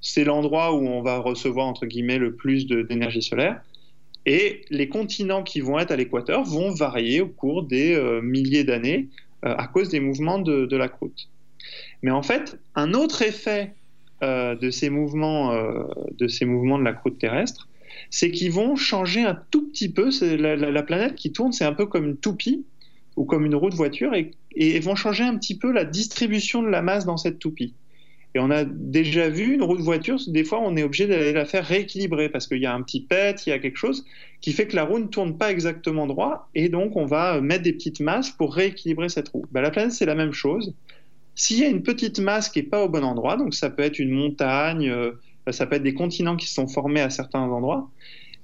c'est 0.00 0.24
l'endroit 0.24 0.74
où 0.74 0.86
on 0.86 1.02
va 1.02 1.18
recevoir 1.18 1.66
entre 1.66 1.86
guillemets 1.86 2.18
le 2.18 2.34
plus 2.34 2.66
d'énergie 2.66 3.22
solaire. 3.22 3.60
Et 4.24 4.62
les 4.70 4.88
continents 4.88 5.42
qui 5.42 5.60
vont 5.60 5.78
être 5.78 5.92
à 5.92 5.96
l'équateur 5.96 6.42
vont 6.44 6.70
varier 6.72 7.20
au 7.20 7.28
cours 7.28 7.62
des 7.62 7.94
euh, 7.94 8.20
milliers 8.20 8.64
d'années 8.64 9.08
euh, 9.44 9.54
à 9.56 9.68
cause 9.68 9.88
des 9.88 10.00
mouvements 10.00 10.40
de, 10.40 10.76
la 10.76 10.88
croûte. 10.88 11.28
Mais 12.02 12.10
en 12.10 12.22
fait, 12.22 12.58
un 12.74 12.92
autre 12.92 13.22
effet 13.22 13.72
euh, 14.22 14.56
de, 14.56 14.70
ces 14.70 14.90
mouvements, 14.90 15.54
de 16.18 16.28
ces 16.28 16.44
mouvements 16.44 16.78
de 16.78 16.84
la 16.84 16.92
croûte 16.92 17.18
terrestre, 17.18 17.68
c'est 18.10 18.30
qu'ils 18.30 18.52
vont 18.52 18.76
changer 18.76 19.22
un 19.22 19.38
tout 19.50 19.68
petit 19.68 19.88
peu. 19.88 20.10
La, 20.20 20.56
la, 20.56 20.82
planète 20.82 21.14
qui 21.14 21.32
tourne, 21.32 21.52
c'est 21.52 21.64
un 21.64 21.72
peu 21.72 21.86
comme 21.86 22.06
une 22.06 22.16
toupie 22.16 22.64
ou 23.16 23.24
comme 23.24 23.46
une 23.46 23.54
roue 23.54 23.70
de 23.70 23.74
voiture, 23.74 24.12
et, 24.14 24.80
vont 24.80 24.94
changer 24.94 25.24
un 25.24 25.36
petit 25.36 25.58
peu 25.58 25.72
la 25.72 25.84
distribution 25.84 26.62
de 26.62 26.68
la 26.68 26.82
masse 26.82 27.04
dans 27.04 27.16
cette 27.16 27.38
toupie. 27.38 27.74
Et 28.34 28.38
on 28.38 28.50
a 28.50 28.64
déjà 28.64 29.30
vu 29.30 29.54
une 29.54 29.62
roue 29.62 29.78
de 29.78 29.82
voiture, 29.82 30.18
des 30.26 30.44
fois 30.44 30.60
on 30.60 30.76
est 30.76 30.82
obligé 30.82 31.06
d'aller 31.06 31.32
la 31.32 31.46
faire 31.46 31.64
rééquilibrer 31.64 32.28
parce 32.28 32.46
qu'il 32.46 32.58
y 32.58 32.66
a 32.66 32.74
un 32.74 32.82
petit 32.82 33.00
pet, 33.00 33.46
il 33.46 33.50
y 33.50 33.52
a 33.52 33.58
quelque 33.58 33.78
chose 33.78 34.04
qui 34.42 34.52
fait 34.52 34.66
que 34.66 34.76
la 34.76 34.84
roue 34.84 34.98
ne 34.98 35.06
tourne 35.06 35.38
pas 35.38 35.50
exactement 35.50 36.06
droit 36.06 36.50
et 36.54 36.68
donc 36.68 36.96
on 36.96 37.06
va 37.06 37.40
mettre 37.40 37.62
des 37.62 37.72
petites 37.72 38.00
masses 38.00 38.30
pour 38.30 38.54
rééquilibrer 38.54 39.08
cette 39.08 39.30
roue. 39.30 39.46
Ben, 39.52 39.62
la 39.62 39.70
planète 39.70 39.92
c'est 39.92 40.04
la 40.04 40.14
même 40.14 40.34
chose. 40.34 40.74
S'il 41.34 41.60
y 41.60 41.64
a 41.64 41.68
une 41.68 41.82
petite 41.82 42.18
masse 42.18 42.50
qui 42.50 42.58
n'est 42.58 42.66
pas 42.66 42.84
au 42.84 42.90
bon 42.90 43.04
endroit, 43.04 43.38
donc 43.38 43.54
ça 43.54 43.70
peut 43.70 43.82
être 43.82 43.98
une 43.98 44.10
montagne, 44.10 44.90
euh, 44.90 45.12
ça 45.50 45.64
peut 45.64 45.76
être 45.76 45.82
des 45.82 45.94
continents 45.94 46.36
qui 46.36 46.46
se 46.46 46.54
sont 46.54 46.68
formés 46.68 47.00
à 47.00 47.08
certains 47.08 47.40
endroits, 47.40 47.88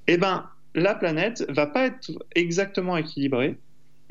eh 0.07 0.17
ben 0.17 0.47
la 0.75 0.95
planète 0.95 1.45
va 1.50 1.67
pas 1.67 1.87
être 1.87 2.11
exactement 2.35 2.97
équilibrée 2.97 3.57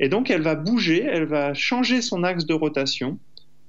et 0.02 0.08
donc 0.08 0.30
elle 0.30 0.42
va 0.42 0.56
bouger, 0.56 1.02
elle 1.02 1.24
va 1.24 1.54
changer 1.54 2.02
son 2.02 2.24
axe 2.24 2.44
de 2.44 2.52
rotation 2.52 3.18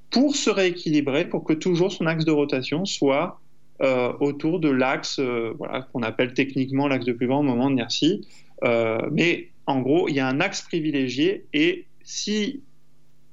pour 0.10 0.36
se 0.36 0.50
rééquilibrer, 0.50 1.26
pour 1.30 1.44
que 1.44 1.54
toujours 1.54 1.92
son 1.92 2.08
axe 2.08 2.26
de 2.26 2.32
rotation 2.32 2.86
soit 2.86 3.40
euh, 3.82 4.12
autour 4.20 4.60
de 4.60 4.70
l'axe 4.70 5.20
euh, 5.20 5.54
voilà, 5.58 5.88
qu'on 5.94 6.02
appelle 6.02 6.34
techniquement 6.34 6.88
l'axe 6.88 7.06
de 7.06 7.14
plus 7.14 7.28
grand 7.28 7.44
moment 7.44 7.70
d'inertie. 7.70 8.28
Euh, 8.64 8.98
mais 9.12 9.50
en 9.68 9.82
gros, 9.82 10.10
il 10.10 10.16
y 10.16 10.20
a 10.20 10.28
un 10.28 10.42
axe 10.42 10.64
privilégié 10.64 11.46
et 11.54 11.86
si 12.04 12.62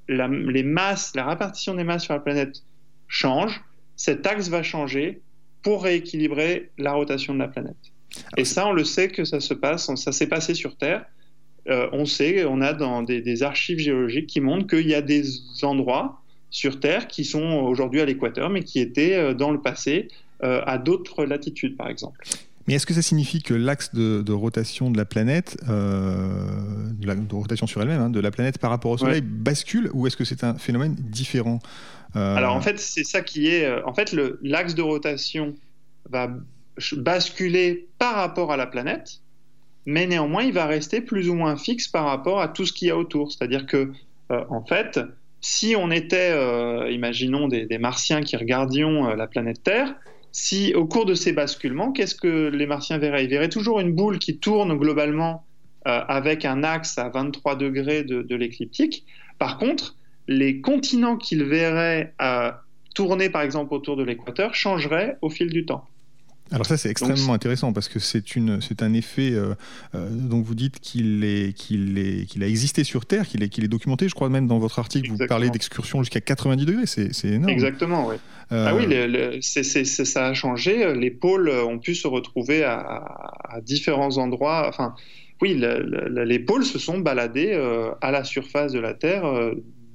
la, 0.07 0.29
les 0.29 0.63
masses, 0.63 1.13
la 1.15 1.27
répartition 1.27 1.75
des 1.75 1.85
masses 1.85 2.05
sur 2.05 2.15
la 2.15 2.21
planète 2.21 2.63
change, 3.09 3.63
cet 3.97 4.27
axe 4.27 4.49
va 4.49 4.63
changer 4.63 5.23
pour 5.63 5.85
rééquilibrer 5.85 6.71
la 6.77 6.93
rotation 6.93 7.33
de 7.33 7.39
la 7.39 7.49
planète. 7.49 7.77
Et 8.37 8.45
ça, 8.45 8.67
on 8.67 8.73
le 8.73 8.85
sait 8.85 9.09
que 9.09 9.25
ça 9.25 9.41
se 9.41 9.55
passe, 9.55 9.95
ça 9.95 10.13
s'est 10.13 10.29
passé 10.29 10.55
sur 10.55 10.77
Terre. 10.77 11.05
On 11.67 12.05
sait, 12.05 12.45
on 12.45 12.61
a 12.61 12.73
dans 12.73 13.03
des, 13.03 13.21
des 13.21 13.43
archives 13.43 13.79
géologiques 13.79 14.27
qui 14.27 14.41
montrent 14.41 14.67
qu'il 14.67 14.89
y 14.89 14.95
a 14.95 15.03
des 15.03 15.25
endroits 15.63 16.21
sur 16.51 16.81
Terre 16.81 17.07
qui 17.07 17.25
sont 17.25 17.43
aujourd'hui 17.43 18.01
à 18.01 18.05
l'équateur, 18.05 18.51
mais 18.51 18.63
qui 18.63 18.81
étaient 18.81 19.15
euh, 19.15 19.35
dans 19.35 19.51
le 19.51 19.61
passé 19.61 20.09
euh, 20.43 20.63
à 20.67 20.79
d'autres 20.79 21.25
latitudes, 21.25 21.77
par 21.77 21.89
exemple. 21.89 22.21
Mais 22.67 22.75
est-ce 22.75 22.87
que 22.87 22.95
ça 22.95 23.03
signifie 23.03 23.43
que 23.43 23.55
l'axe 23.55 23.95
de, 23.95 24.33
rotation 24.33 24.91
de 24.91 24.97
la 24.97 25.05
planète, 25.05 25.57
euh, 25.69 26.45
de, 26.93 27.35
rotation 27.35 27.67
sur 27.67 27.81
elle-même, 27.83 28.01
hein, 28.01 28.11
de 28.11 28.21
la 28.21 28.31
planète 28.31 28.59
par 28.59 28.71
rapport 28.71 28.93
au 28.93 28.99
Soleil, 28.99 29.23
bascule 29.23 29.91
ou 29.93 30.07
est-ce 30.07 30.17
que 30.17 30.25
c'est 30.25 30.45
un 30.45 30.55
phénomène 30.55 30.95
différent 30.95 31.59
Alors 32.15 32.55
en 32.55 32.61
fait, 32.61 32.79
c'est 32.79 33.03
ça 33.03 33.23
qui 33.23 33.49
est. 33.49 33.69
En 33.85 33.95
fait, 33.95 34.15
l'axe 34.43 34.75
de 34.75 34.83
rotation 34.83 35.55
va 36.11 36.31
basculer 36.97 37.89
par 37.99 38.15
rapport 38.15 38.53
à 38.53 38.57
la 38.57 38.67
planète, 38.67 39.21
mais 39.87 40.07
néanmoins, 40.07 40.43
il 40.43 40.53
va 40.53 40.67
rester 40.67 41.01
plus 41.01 41.29
ou 41.29 41.35
moins 41.35 41.57
fixe 41.57 41.89
par 41.89 42.05
rapport 42.05 42.41
à 42.41 42.49
tout 42.49 42.67
ce 42.67 42.73
qu'il 42.73 42.89
y 42.89 42.91
a 42.91 42.97
autour. 42.97 43.33
C'est-à-dire 43.33 43.67
que, 43.67 43.93
en 44.29 44.65
fait, 44.65 45.01
si 45.41 45.75
on 45.77 45.91
était, 45.91 46.33
euh, 46.33 46.91
imaginons, 46.91 47.49
des, 47.49 47.79
martiens 47.79 48.23
qui 48.23 48.37
regardions 48.37 49.09
euh, 49.09 49.17
la 49.17 49.27
planète 49.27 49.63
Terre, 49.63 49.95
si 50.33 50.75
au 50.75 50.87
cours 50.87 51.07
de 51.07 51.15
ces 51.15 51.33
basculements, 51.33 51.93
qu'est-ce 51.93 52.15
que 52.15 52.49
les 52.49 52.67
martiens 52.67 52.99
verraient? 52.99 53.25
Ils 53.25 53.31
verraient 53.31 53.49
toujours 53.49 53.81
une 53.81 53.93
boule 53.93 54.19
qui 54.19 54.39
tourne 54.39 54.77
globalement 54.77 55.45
euh, 55.89 56.03
avec 56.07 56.45
un 56.45 56.63
axe 56.63 56.99
à 56.99 57.09
23 57.09 57.57
degrés 57.57 58.05
de, 58.05 58.35
l'écliptique. 58.35 59.05
Par 59.39 59.59
contre, 59.59 59.97
les 60.29 60.61
continents 60.61 61.17
qu'ils 61.17 61.45
verraient 61.45 62.15
tourner 62.95 63.31
par 63.31 63.43
exemple 63.43 63.75
autour 63.75 63.97
de 63.97 64.05
l'équateur 64.05 64.55
changeraient 64.55 65.17
au 65.23 65.31
fil 65.31 65.51
du 65.51 65.65
temps. 65.65 65.85
Alors 66.53 66.67
ça 66.67 66.77
c'est 66.77 66.91
extrêmement 66.91 67.33
intéressant 67.33 67.73
parce 67.73 67.89
que 67.89 67.99
c'est 67.99 68.35
une 68.35 68.61
c'est 68.61 68.83
un 68.83 68.93
effet 68.93 69.33
euh, 69.33 69.55
euh, 69.95 70.09
dont 70.11 70.41
vous 70.41 70.55
dites 70.55 70.81
qu'il 70.81 71.25
est 71.25 71.53
qu'il 71.57 71.99
est 71.99 72.27
qu'il 72.27 72.43
a 72.43 72.47
existé 72.47 72.83
sur 72.83 73.07
Terre, 73.07 73.27
qu'il 73.27 73.43
est 73.43 73.49
qu'il 73.49 73.65
est 73.65 73.69
documenté. 73.69 74.09
Je 74.09 74.15
crois 74.15 74.29
même 74.29 74.49
dans 74.49 74.59
votre 74.59 74.79
article 74.79 75.11
vous 75.11 75.27
parlez 75.29 75.51
d'excursions 75.51 76.03
jusqu'à 76.03 76.21
90 76.21 76.65
degrés, 76.65 76.87
c'est 76.87 77.25
énorme. 77.25 77.51
Exactement, 77.51 78.07
oui. 78.09 78.17
Euh, 78.53 78.67
ah 78.69 78.75
oui, 78.75 79.41
c'est 79.43 79.85
ça 79.85 80.27
a 80.27 80.35
changé. 80.35 80.93
Les 80.95 81.11
pôles 81.11 81.51
ont 81.51 81.79
pu 81.79 81.95
se 81.95 82.09
retrouver 82.09 82.65
à, 82.65 82.81
à 83.49 83.61
différents 83.61 84.19
endroits. 84.19 84.67
Enfin, 84.69 84.95
oui, 85.41 85.55
les 85.57 86.39
pôles 86.41 86.65
se 86.65 86.81
sont 86.81 86.99
baladés 86.99 87.53
à 88.01 88.11
la 88.11 88.25
surface 88.25 88.73
de 88.73 88.81
la 88.81 88.95
Terre 88.95 89.23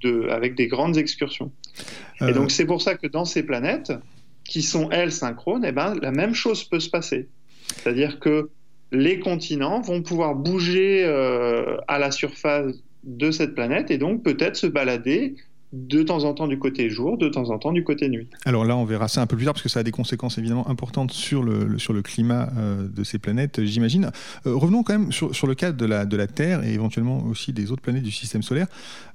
de, 0.01 0.29
avec 0.29 0.55
des 0.55 0.67
grandes 0.67 0.97
excursions. 0.97 1.51
Et 2.25 2.31
donc 2.31 2.51
c'est 2.51 2.65
pour 2.65 2.81
ça 2.81 2.95
que 2.95 3.07
dans 3.07 3.25
ces 3.25 3.43
planètes 3.43 3.91
qui 4.47 4.61
sont, 4.61 4.89
elles, 4.91 5.11
synchrones, 5.11 5.65
eh 5.65 5.71
ben, 5.71 5.95
la 6.01 6.11
même 6.11 6.33
chose 6.33 6.63
peut 6.63 6.79
se 6.79 6.89
passer. 6.89 7.27
C'est-à-dire 7.67 8.19
que 8.19 8.49
les 8.91 9.19
continents 9.19 9.81
vont 9.81 10.01
pouvoir 10.01 10.35
bouger 10.35 11.03
euh, 11.03 11.77
à 11.87 11.99
la 11.99 12.11
surface 12.11 12.75
de 13.03 13.31
cette 13.31 13.55
planète 13.55 13.91
et 13.91 13.97
donc 13.97 14.23
peut-être 14.23 14.55
se 14.55 14.67
balader 14.67 15.35
de 15.75 16.03
temps 16.03 16.24
en 16.24 16.34
temps 16.34 16.48
du 16.48 16.58
côté 16.58 16.89
jour, 16.89 17.17
de 17.17 17.27
temps 17.27 17.50
en 17.50 17.60
temps 17.60 17.74
du 17.74 17.84
côté 17.84 18.08
nuit. 18.08 18.27
Alors 18.46 18.63
là, 18.63 18.77
on 18.77 18.86
verra 18.86 19.08
ça 19.08 19.22
un 19.22 19.27
peu 19.27 19.36
plus 19.36 19.46
tard 19.46 19.53
parce 19.53 19.63
que 19.63 19.70
ça 19.70 19.82
a 19.82 19.84
des 19.84 19.91
conséquences 19.91 20.38
évidemment 20.38 20.70
importantes 20.70 21.12
sur 21.12 21.44
le, 21.44 21.77
sur 21.77 21.94
le 21.94 22.01
climat 22.01 22.50
euh, 22.58 22.88
de 22.88 23.03
ces 23.03 23.20
planètes, 23.20 23.63
j'imagine. 23.63 24.12
Euh, 24.48 24.55
revenons 24.55 24.84
quand 24.84 24.94
même 24.98 25.12
sur, 25.12 25.36
sur, 25.36 25.48
le 25.48 25.55
cas 25.55 25.74
de 25.74 25.86
la, 25.86 26.05
de 26.05 26.15
la 26.15 26.27
Terre 26.27 26.63
et 26.63 26.74
éventuellement 26.74 27.24
aussi 27.25 27.51
des 27.51 27.72
autres 27.72 27.82
planètes 27.82 28.03
du 28.03 28.12
système 28.12 28.41
solaire. 28.41 28.67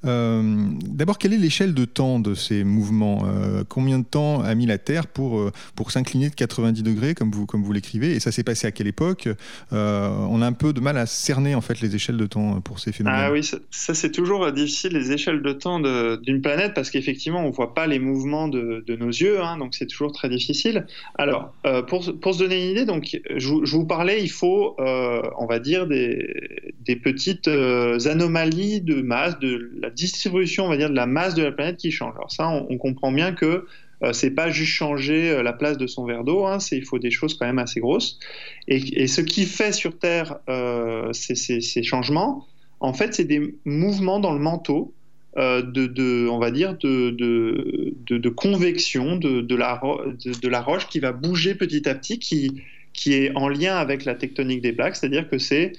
Euh, 0.05 0.43
d'abord, 0.85 1.19
quelle 1.19 1.33
est 1.33 1.39
l'échelle 1.39 1.73
de 1.73 1.85
temps 1.85 2.21
de 2.21 2.35
ces 2.35 2.63
mouvements 2.65 3.25
Combien 3.69 3.99
de 3.99 4.05
temps 4.05 4.43
a 4.43 4.55
mis 4.55 4.67
la 4.67 4.79
Terre 4.79 5.07
pour, 5.07 5.51
pour 5.75 5.91
s'incliner 5.91 6.29
de 6.31 6.35
90 6.35 6.83
degrés, 6.83 7.15
comme 7.15 7.31
vous, 7.31 7.47
comme 7.47 7.63
vous 7.63 7.73
l'écrivez 7.73 8.15
Et 8.15 8.21
ça 8.21 8.33
s'est 8.33 8.45
passé 8.45 8.67
à 8.67 8.71
quelle 8.71 8.87
époque? 8.87 9.29
On 9.71 10.43
a 10.43 10.47
un 10.47 10.53
peu 10.53 10.73
de 10.73 10.81
mal 10.81 10.99
à 10.99 11.07
cerner 11.07 11.55
en 11.55 11.61
fait 11.61 11.81
les 11.81 11.95
échelles 11.95 12.17
de 12.17 12.27
temps 12.27 12.61
pour 12.61 12.81
ces 12.81 12.93
phénomènes. 12.93 13.21
Ah 13.23 13.33
oui, 13.33 13.43
ça, 13.43 13.59
ça 13.71 13.95
c'est 13.95 14.11
toujours 14.11 14.51
difficile, 14.53 14.93
les 14.93 15.13
échelles 15.13 15.43
de 15.43 15.53
temps 15.53 15.81
d'une 15.81 16.41
planète 16.41 16.50
parce 16.75 16.91
qu'effectivement, 16.91 17.41
on 17.41 17.49
ne 17.49 17.53
voit 17.53 17.75
pas 17.75 17.87
les 17.87 17.99
mouvements 17.99 18.49
de, 18.49 18.85
nos 18.97 19.09
yeux, 19.09 19.41
hein, 19.41 19.57
donc 19.57 19.75
c'est 19.75 19.87
toujours 19.87 20.13
très 20.13 20.29
difficile. 20.29 20.87
Alors, 21.17 21.53
euh, 21.67 21.83
pour, 21.83 22.05
pour, 22.21 22.35
se 22.35 22.41
donner 22.41 22.65
une 22.65 22.71
idée, 22.73 22.85
donc, 22.85 23.21
je, 23.37 23.49
vous 23.49 23.87
parlais, 23.87 24.23
il 24.23 24.31
faut, 24.31 24.77
euh, 24.81 25.23
on 25.39 25.47
va 25.47 25.59
dire, 25.59 25.87
des, 25.87 26.73
des 26.81 26.97
petites 26.97 27.49
euh, 27.49 27.99
anomalies 28.07 28.81
de 28.81 29.01
masse, 29.01 29.39
de 29.39 29.71
la 29.81 29.91
distribution, 29.91 30.67
on 30.67 30.69
va 30.69 30.77
dire, 30.77 30.91
de 30.91 30.97
la 30.97 31.07
masse 31.07 31.35
de 31.35 31.43
la 31.43 31.53
planète 31.53 31.77
qui 31.77 31.91
change. 31.91 32.15
Alors 32.17 32.31
ça, 32.31 32.49
on, 32.49 32.79
comprend 32.79 33.13
bien 33.13 33.33
que 33.33 33.67
Euh, 34.03 34.13
c'est 34.13 34.31
pas 34.31 34.51
juste 34.51 34.73
changer 34.73 35.31
euh, 35.31 35.43
la 35.43 35.53
place 35.53 35.77
de 35.77 35.87
son 35.87 36.07
verre 36.07 36.25
d'eau, 36.25 36.47
hein, 36.47 36.59
il 36.73 36.85
faut 36.85 36.99
des 36.99 37.11
choses 37.11 37.35
quand 37.35 37.45
même 37.45 37.59
assez 37.59 37.81
grosses. 37.81 38.19
Et, 38.67 39.07
ce 39.07 39.21
qui 39.21 39.45
fait 39.45 39.73
sur 39.73 39.99
Terre 39.99 40.39
euh, 40.49 41.13
ces, 41.13 41.83
changements, 41.83 42.47
en 42.81 42.95
fait, 42.95 43.15
c'est 43.15 43.25
des 43.25 43.55
mouvements 43.65 44.21
dans 44.21 44.33
le 44.33 44.39
manteau. 44.39 44.95
De, 45.37 46.29
on 46.29 46.39
va 46.39 46.51
dire, 46.51 46.77
de, 46.79 47.11
de, 47.11 48.29
convection 48.29 49.17
de, 49.17 49.55
la, 49.55 49.81
de, 50.25 50.49
la 50.49 50.61
roche 50.61 50.89
qui 50.89 51.01
va 51.01 51.13
bouger 51.13 51.55
petit 51.55 51.89
à 51.89 51.95
petit, 51.95 52.19
qui, 52.19 52.63
qui 52.93 53.15
est 53.15 53.35
en 53.37 53.49
lien 53.49 53.77
avec 53.77 54.05
la 54.05 54.15
tectonique 54.15 54.61
des 54.61 54.73
plaques, 54.73 54.97
c'est-à-dire 54.97 55.29
que 55.29 55.39
c'est 55.39 55.73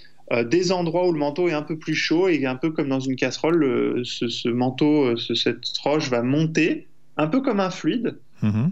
des 0.46 0.72
endroits 0.72 1.08
où 1.08 1.12
le 1.12 1.20
manteau 1.20 1.50
est 1.50 1.54
un 1.54 1.62
peu 1.62 1.78
plus 1.78 1.96
chaud 1.96 2.30
et 2.30 2.46
un 2.46 2.56
peu 2.56 2.72
comme 2.72 2.88
dans 2.88 3.02
une 3.02 3.18
casserole, 3.18 4.02
ce, 4.06 4.48
manteau, 4.48 5.18
cette 5.18 5.78
roche 5.84 6.10
va 6.10 6.22
monter 6.22 6.88
un 7.18 7.28
peu 7.28 7.42
comme 7.42 7.60
un 7.60 7.70
fluide. 7.70 8.18
Mhm. 8.42 8.72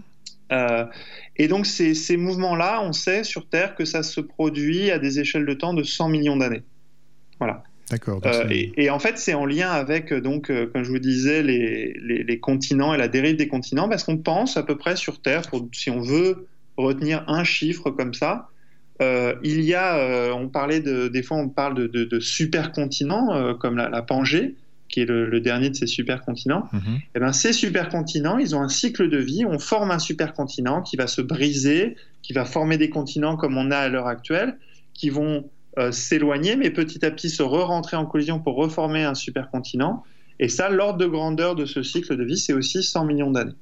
Euh, 0.52 0.84
et 1.36 1.48
donc 1.48 1.66
ces, 1.66 2.16
mouvements-là, 2.16 2.82
on 2.82 2.92
sait 2.92 3.24
sur 3.24 3.48
Terre 3.48 3.74
que 3.74 3.84
ça 3.84 4.02
se 4.02 4.20
produit 4.20 4.90
à 4.90 4.98
des 4.98 5.20
échelles 5.20 5.46
de 5.46 5.54
temps 5.54 5.74
de 5.74 5.82
100 5.82 6.08
millions 6.08 6.36
d'années. 6.36 6.62
Voilà. 7.38 7.62
D'accord. 7.90 8.20
Euh, 8.24 8.44
et, 8.48 8.88
en 8.88 8.98
fait, 8.98 9.18
c'est 9.18 9.34
en 9.34 9.44
lien 9.44 9.70
avec, 9.70 10.14
donc, 10.14 10.50
euh, 10.50 10.66
comme 10.66 10.84
je 10.84 10.90
vous 10.90 10.98
disais, 10.98 11.42
les, 11.42 12.38
continents 12.40 12.94
et 12.94 12.98
la 12.98 13.08
dérive 13.08 13.36
des 13.36 13.48
continents, 13.48 13.88
parce 13.88 14.04
qu'on 14.04 14.18
pense 14.18 14.56
à 14.56 14.62
peu 14.62 14.76
près 14.76 14.96
sur 14.96 15.20
Terre, 15.20 15.42
pour, 15.42 15.68
si 15.72 15.90
on 15.90 16.00
veut 16.00 16.46
retenir 16.76 17.24
un 17.28 17.44
chiffre 17.44 17.90
comme 17.90 18.14
ça, 18.14 18.48
il 19.00 19.62
y 19.62 19.74
a, 19.74 20.34
on 20.34 20.48
parlait 20.48 20.80
de, 20.80 21.08
des 21.08 21.22
fois, 21.22 21.38
on 21.38 21.48
parle 21.48 21.74
de, 21.74 21.86
de, 21.86 22.04
de 22.04 22.20
supercontinents 22.20 23.54
comme 23.54 23.76
la, 23.76 23.88
la, 23.88 24.02
Pangée 24.02 24.54
qui 24.90 25.00
est 25.00 25.06
le, 25.06 25.40
dernier 25.40 25.70
de 25.70 25.76
ces 25.76 25.86
supercontinents, 25.86 26.68
mhm. 26.72 26.96
et 26.96 27.00
eh 27.14 27.20
ben, 27.20 27.32
ces 27.32 27.52
supercontinents, 27.52 28.38
ils 28.38 28.54
ont 28.56 28.60
un 28.60 28.68
cycle 28.68 29.08
de 29.08 29.18
vie. 29.18 29.44
On 29.46 29.58
forme 29.58 29.90
un 29.90 29.98
supercontinent 29.98 30.82
qui 30.82 30.96
va 30.96 31.06
se 31.06 31.22
briser, 31.22 31.96
qui 32.22 32.32
va 32.32 32.44
former 32.44 32.76
des 32.76 32.90
continents 32.90 33.36
comme 33.36 33.56
on 33.56 33.70
a 33.70 33.78
à 33.78 33.88
l'heure 33.88 34.08
actuelle, 34.08 34.58
qui 34.92 35.08
vont 35.08 35.48
euh, 35.80 35.92
s'éloigner, 35.92 36.56
mais 36.56 36.70
petit 36.70 37.04
à 37.06 37.10
petit 37.10 37.30
se 37.30 37.42
re-rentrer 37.42 37.96
en 37.96 38.04
collision 38.04 38.38
pour 38.38 38.56
reformer 38.56 39.02
un 39.04 39.14
supercontinent. 39.14 40.02
Et 40.38 40.48
ça, 40.48 40.68
l'ordre 40.68 40.98
de 40.98 41.06
grandeur 41.06 41.54
de 41.54 41.64
ce 41.64 41.82
cycle 41.82 42.16
de 42.16 42.24
vie, 42.24 42.36
c'est 42.36 42.52
aussi 42.52 42.82
100 42.82 43.06
millions 43.06 43.30
d'années. 43.30 43.54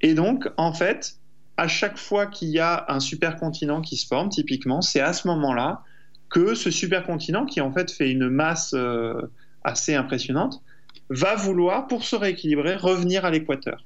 Et 0.00 0.14
donc, 0.14 0.48
en 0.56 0.72
fait, 0.72 1.16
à 1.56 1.66
chaque 1.66 1.98
fois 1.98 2.26
qu'il 2.26 2.50
y 2.50 2.60
a 2.60 2.84
un 2.88 3.00
supercontinent 3.00 3.80
qui 3.80 3.96
se 3.96 4.06
forme, 4.06 4.28
typiquement, 4.28 4.80
c'est 4.80 5.00
à 5.00 5.12
ce 5.12 5.26
moment-là 5.26 5.82
que 6.30 6.54
ce 6.54 6.70
supercontinent, 6.70 7.46
qui 7.46 7.60
en 7.60 7.72
fait 7.72 7.90
fait 7.90 8.10
une 8.10 8.28
masse 8.28 8.72
euh, 8.74 9.20
assez 9.64 9.94
impressionnante, 9.94 10.62
va 11.10 11.34
vouloir, 11.34 11.88
pour 11.88 12.04
se 12.04 12.14
rééquilibrer, 12.14 12.76
revenir 12.76 13.24
à 13.24 13.30
l'équateur. 13.30 13.84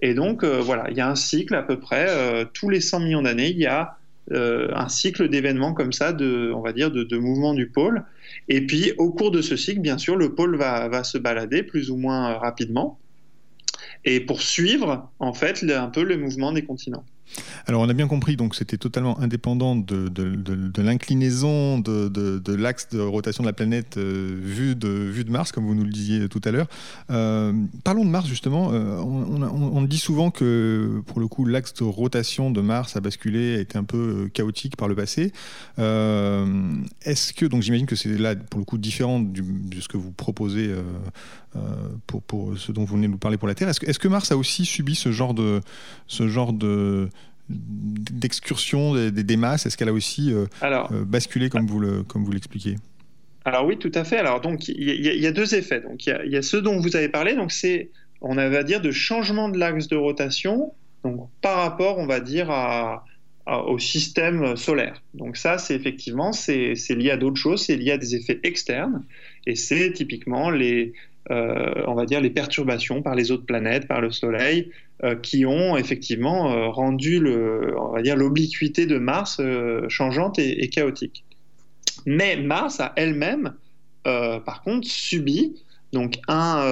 Et 0.00 0.14
donc, 0.14 0.44
euh, 0.44 0.60
voilà, 0.60 0.90
il 0.90 0.96
y 0.96 1.00
a 1.02 1.10
un 1.10 1.14
cycle 1.14 1.54
à 1.54 1.62
peu 1.62 1.78
près, 1.78 2.06
tous 2.54 2.70
les 2.70 2.80
100 2.80 3.00
millions 3.00 3.22
d'années, 3.22 3.50
il 3.50 3.58
y 3.58 3.66
a 3.66 3.98
euh, 4.32 4.68
un 4.74 4.88
cycle 4.88 5.28
d'événements 5.28 5.72
comme 5.72 5.92
ça, 5.92 6.12
de, 6.12 6.52
on 6.54 6.60
va 6.60 6.72
dire, 6.72 6.90
de, 6.90 7.16
mouvements 7.16 7.54
du 7.54 7.68
pôle. 7.68 8.04
Et 8.48 8.66
puis, 8.66 8.92
au 8.98 9.12
cours 9.12 9.30
de 9.30 9.42
ce 9.42 9.56
cycle, 9.56 9.80
bien 9.80 9.98
sûr, 9.98 10.16
le 10.16 10.34
pôle 10.34 10.56
va, 10.56 11.04
se 11.04 11.18
balader 11.18 11.62
plus 11.62 11.90
ou 11.90 11.96
moins 11.96 12.34
rapidement 12.34 12.98
et 14.04 14.20
pour 14.20 14.40
suivre, 14.40 15.10
en 15.18 15.32
fait, 15.32 15.64
un 15.70 15.88
peu 15.88 16.02
le 16.02 16.16
mouvement 16.16 16.52
des 16.52 16.64
continents. 16.64 17.04
Alors 17.66 17.82
on 17.82 17.88
a 17.88 17.92
bien 17.92 18.06
compris, 18.06 18.36
donc 18.36 18.54
c'était 18.54 18.76
totalement 18.76 19.18
indépendant 19.20 19.76
de, 19.76 20.10
l'inclinaison 20.80 21.78
de, 21.78 22.54
l'axe 22.54 22.88
de 22.90 23.00
rotation 23.00 23.42
de 23.42 23.48
la 23.48 23.52
planète 23.52 23.96
euh, 23.96 24.38
vu, 24.40 24.74
de, 24.74 25.30
Mars, 25.30 25.52
comme 25.52 25.66
vous 25.66 25.74
nous 25.74 25.84
le 25.84 25.90
disiez 25.90 26.28
tout 26.28 26.40
à 26.44 26.50
l'heure. 26.50 26.68
Euh, 27.10 27.52
parlons 27.84 28.04
de 28.04 28.10
Mars 28.10 28.28
justement. 28.28 28.70
Euh, 28.72 28.98
on, 29.00 29.82
dit 29.82 29.98
souvent 29.98 30.30
que 30.30 31.02
pour 31.06 31.20
le 31.20 31.28
coup 31.28 31.44
l'axe 31.44 31.74
de 31.74 31.84
rotation 31.84 32.50
de 32.50 32.60
Mars 32.60 32.96
a 32.96 33.00
basculé, 33.00 33.56
a 33.56 33.60
été 33.60 33.78
un 33.78 33.84
peu 33.84 34.28
chaotique 34.32 34.76
par 34.76 34.88
le 34.88 34.94
passé. 34.94 35.32
Est-ce 35.78 37.32
que, 37.32 37.46
donc 37.46 37.62
j'imagine 37.62 37.86
que 37.86 37.96
c'est 37.96 38.16
là 38.16 38.34
pour 38.34 38.58
le 38.58 38.64
coup 38.64 38.78
différent 38.78 39.20
de 39.20 39.80
ce 39.80 39.88
que 39.88 39.96
vous 39.96 40.12
proposez 40.12 40.74
pour, 42.06 42.54
ce 42.56 42.72
dont 42.72 42.84
vous 42.84 42.96
venez 42.96 43.06
de 43.06 43.12
nous 43.12 43.18
parler 43.18 43.36
pour 43.36 43.48
la 43.48 43.54
Terre. 43.54 43.68
Est-ce 43.68 43.80
que, 43.80 43.90
que, 43.90 44.08
Mars 44.08 44.30
a 44.32 44.36
aussi 44.36 44.64
subi 44.64 44.94
ce 44.94 45.12
genre 45.12 45.34
de, 45.34 45.60
ce 46.06 46.28
genre 46.28 46.52
de, 46.52 47.08
d'excursion 47.48 48.94
des, 48.94 49.36
masses 49.36 49.66
Est-ce 49.66 49.76
qu'elle 49.76 49.88
a 49.88 49.92
aussi 49.92 50.32
euh, 50.32 50.46
euh, 50.62 51.04
basculé 51.04 51.48
comme 51.48 51.66
vous, 51.66 51.80
le, 51.80 52.02
comme 52.02 52.24
vous 52.24 52.32
l'expliquez 52.32 52.76
alors 53.44 53.64
oui, 53.64 53.78
tout 53.78 53.92
à 53.94 54.02
fait. 54.02 54.16
Alors 54.16 54.40
donc 54.40 54.66
il 54.66 54.82
y, 54.82 55.24
a 55.24 55.30
deux 55.30 55.54
effets. 55.54 55.80
Donc 55.80 56.04
il 56.04 56.32
y, 56.32 56.36
a 56.36 56.42
ce 56.42 56.56
dont 56.56 56.80
vous 56.80 56.96
avez 56.96 57.08
parlé. 57.08 57.36
Donc 57.36 57.52
c'est, 57.52 57.90
on 58.20 58.34
va 58.34 58.64
dire, 58.64 58.80
de 58.80 58.90
changement 58.90 59.48
de 59.48 59.56
l'axe 59.56 59.86
de 59.86 59.94
rotation. 59.94 60.74
Donc 61.04 61.30
par 61.42 61.58
rapport, 61.58 61.98
on 61.98 62.08
va 62.08 62.18
dire 62.18 62.50
au 63.46 63.78
système 63.78 64.56
solaire. 64.56 65.00
Donc 65.14 65.36
ça, 65.36 65.58
c'est 65.58 65.76
effectivement, 65.76 66.32
c'est 66.32 66.74
lié 66.90 67.12
à 67.12 67.16
d'autres 67.16 67.36
choses. 67.36 67.64
C'est 67.66 67.76
lié 67.76 67.92
à 67.92 67.98
des 67.98 68.16
effets 68.16 68.40
externes. 68.42 69.04
Et 69.46 69.54
c'est 69.54 69.92
typiquement 69.92 70.50
les, 70.50 70.92
euh, 71.30 71.82
on 71.88 71.94
va 71.94 72.06
dire, 72.06 72.20
les 72.20 72.30
perturbations 72.30 73.02
par 73.02 73.16
les 73.16 73.32
autres 73.32 73.46
planètes, 73.46 73.88
par 73.88 74.00
le 74.00 74.10
Soleil, 74.10 74.70
qui 75.22 75.44
ont 75.44 75.76
effectivement 75.76 76.50
euh, 76.50 76.68
rendu 76.68 77.20
l'obliquité 77.20 78.86
de 78.86 78.98
Mars 78.98 79.38
euh, 79.40 79.86
changeante 79.88 80.38
et, 80.38 80.68
chaotique. 80.70 81.24
Mais 82.06 82.36
Mars 82.36 82.80
a 82.80 82.92
elle-même, 82.96 83.54
par 84.04 84.62
contre, 84.62 84.86
subi 84.86 85.56
donc 85.92 86.18
un, 86.28 86.62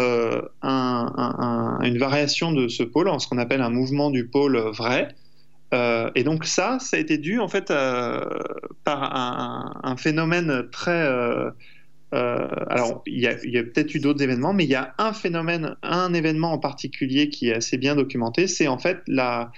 une 0.62 1.98
variation 1.98 2.52
de 2.52 2.68
ce 2.68 2.82
pôle 2.82 3.08
en 3.08 3.18
ce 3.18 3.26
qu'on 3.26 3.38
appelle 3.38 3.60
un 3.60 3.70
mouvement 3.70 4.10
du 4.10 4.28
pôle 4.28 4.56
vrai. 4.56 5.08
et 5.72 6.22
donc 6.22 6.44
ça, 6.44 6.78
ça 6.78 6.96
a 6.96 7.00
été 7.00 7.18
dû 7.18 7.40
en 7.40 7.48
fait 7.48 7.72
par 8.84 9.82
un, 9.82 9.96
phénomène 9.96 10.68
très 10.70 11.04
euh, 12.14 12.48
alors, 12.68 13.02
il 13.06 13.20
y 13.20 13.26
a, 13.26 13.34
peut-être 13.64 13.94
eu 13.94 13.98
d'autres 13.98 14.22
événements, 14.22 14.52
mais 14.52 14.64
il 14.64 14.70
y 14.70 14.76
a 14.76 14.94
un 14.98 15.12
phénomène, 15.12 15.76
un 15.82 16.14
événement 16.14 16.52
en 16.52 16.58
particulier 16.58 17.28
qui 17.28 17.48
est 17.48 17.54
assez 17.54 17.76
bien 17.76 17.96
documenté, 17.96 18.46
c'est 18.46 18.68
en 18.68 18.78
fait 18.78 18.98
la, 19.08 19.50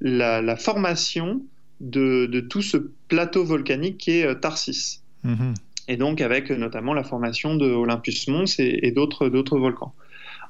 la, 0.00 0.56
formation 0.56 1.42
de, 1.80 2.26
de, 2.26 2.40
tout 2.40 2.62
ce 2.62 2.78
plateau 3.08 3.44
volcanique 3.44 3.98
qui 3.98 4.18
est 4.18 4.26
euh, 4.26 4.34
Tarsis. 4.34 5.02
Mhm. 5.22 5.54
Et 5.86 5.96
donc 5.96 6.20
avec 6.20 6.50
notamment 6.50 6.94
la 6.94 7.04
formation 7.04 7.54
de 7.54 7.66
Olympus 7.66 8.28
Mons 8.28 8.58
et, 8.58 8.90
d'autres, 8.90 9.28
d'autres 9.28 9.58
volcans. 9.58 9.94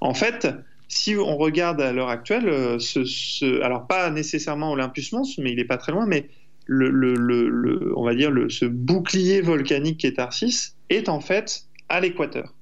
En 0.01 0.15
fait, 0.15 0.49
si 0.89 1.17
on 1.17 1.37
regarde 1.37 1.81
à 1.81 1.93
l'heure 1.93 2.09
actuelle, 2.09 2.49
euh, 2.49 2.79
ce, 2.79 3.63
alors 3.63 3.87
pas 3.87 4.11
nécessairement 4.11 4.73
Olympus 4.73 5.13
Mons, 5.13 5.39
mais 5.39 5.51
il 5.53 5.57
n'est 5.57 5.65
pas 5.65 5.79
très 5.79 5.93
loin, 5.93 6.07
mais 6.07 6.29
le, 6.67 6.91
le, 6.91 7.15
le, 7.17 7.93
on 7.97 8.05
va 8.05 8.15
dire 8.15 8.33
ce 8.49 8.65
bouclier 8.65 9.41
volcanique 9.41 9.99
qui 9.99 10.07
est 10.07 10.15
Tarsis 10.15 10.75
est 10.91 11.09
en 11.09 11.21
fait 11.21 11.65
à 11.89 12.01
l'équateur. 12.01 12.53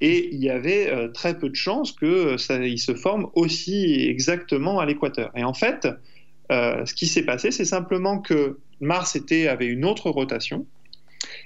Et 0.00 0.28
il 0.32 0.42
y 0.42 0.50
avait 0.50 0.90
euh, 0.90 1.08
très 1.08 1.38
peu 1.38 1.48
de 1.48 1.54
chances 1.54 1.92
que 1.92 2.36
ça, 2.36 2.58
il 2.58 2.78
se 2.78 2.94
forme 2.94 3.30
aussi 3.34 4.06
exactement 4.06 4.80
à 4.80 4.86
l'équateur. 4.86 5.30
Et 5.36 5.44
en 5.44 5.54
fait, 5.54 5.88
euh, 6.52 6.84
ce 6.84 6.94
qui 6.94 7.06
s'est 7.06 7.24
passé, 7.24 7.50
c'est 7.50 7.64
simplement 7.64 8.18
que 8.18 8.58
Mars 8.80 9.16
était, 9.16 9.48
avait 9.48 9.66
une 9.66 9.84
autre 9.84 10.10
rotation. 10.10 10.66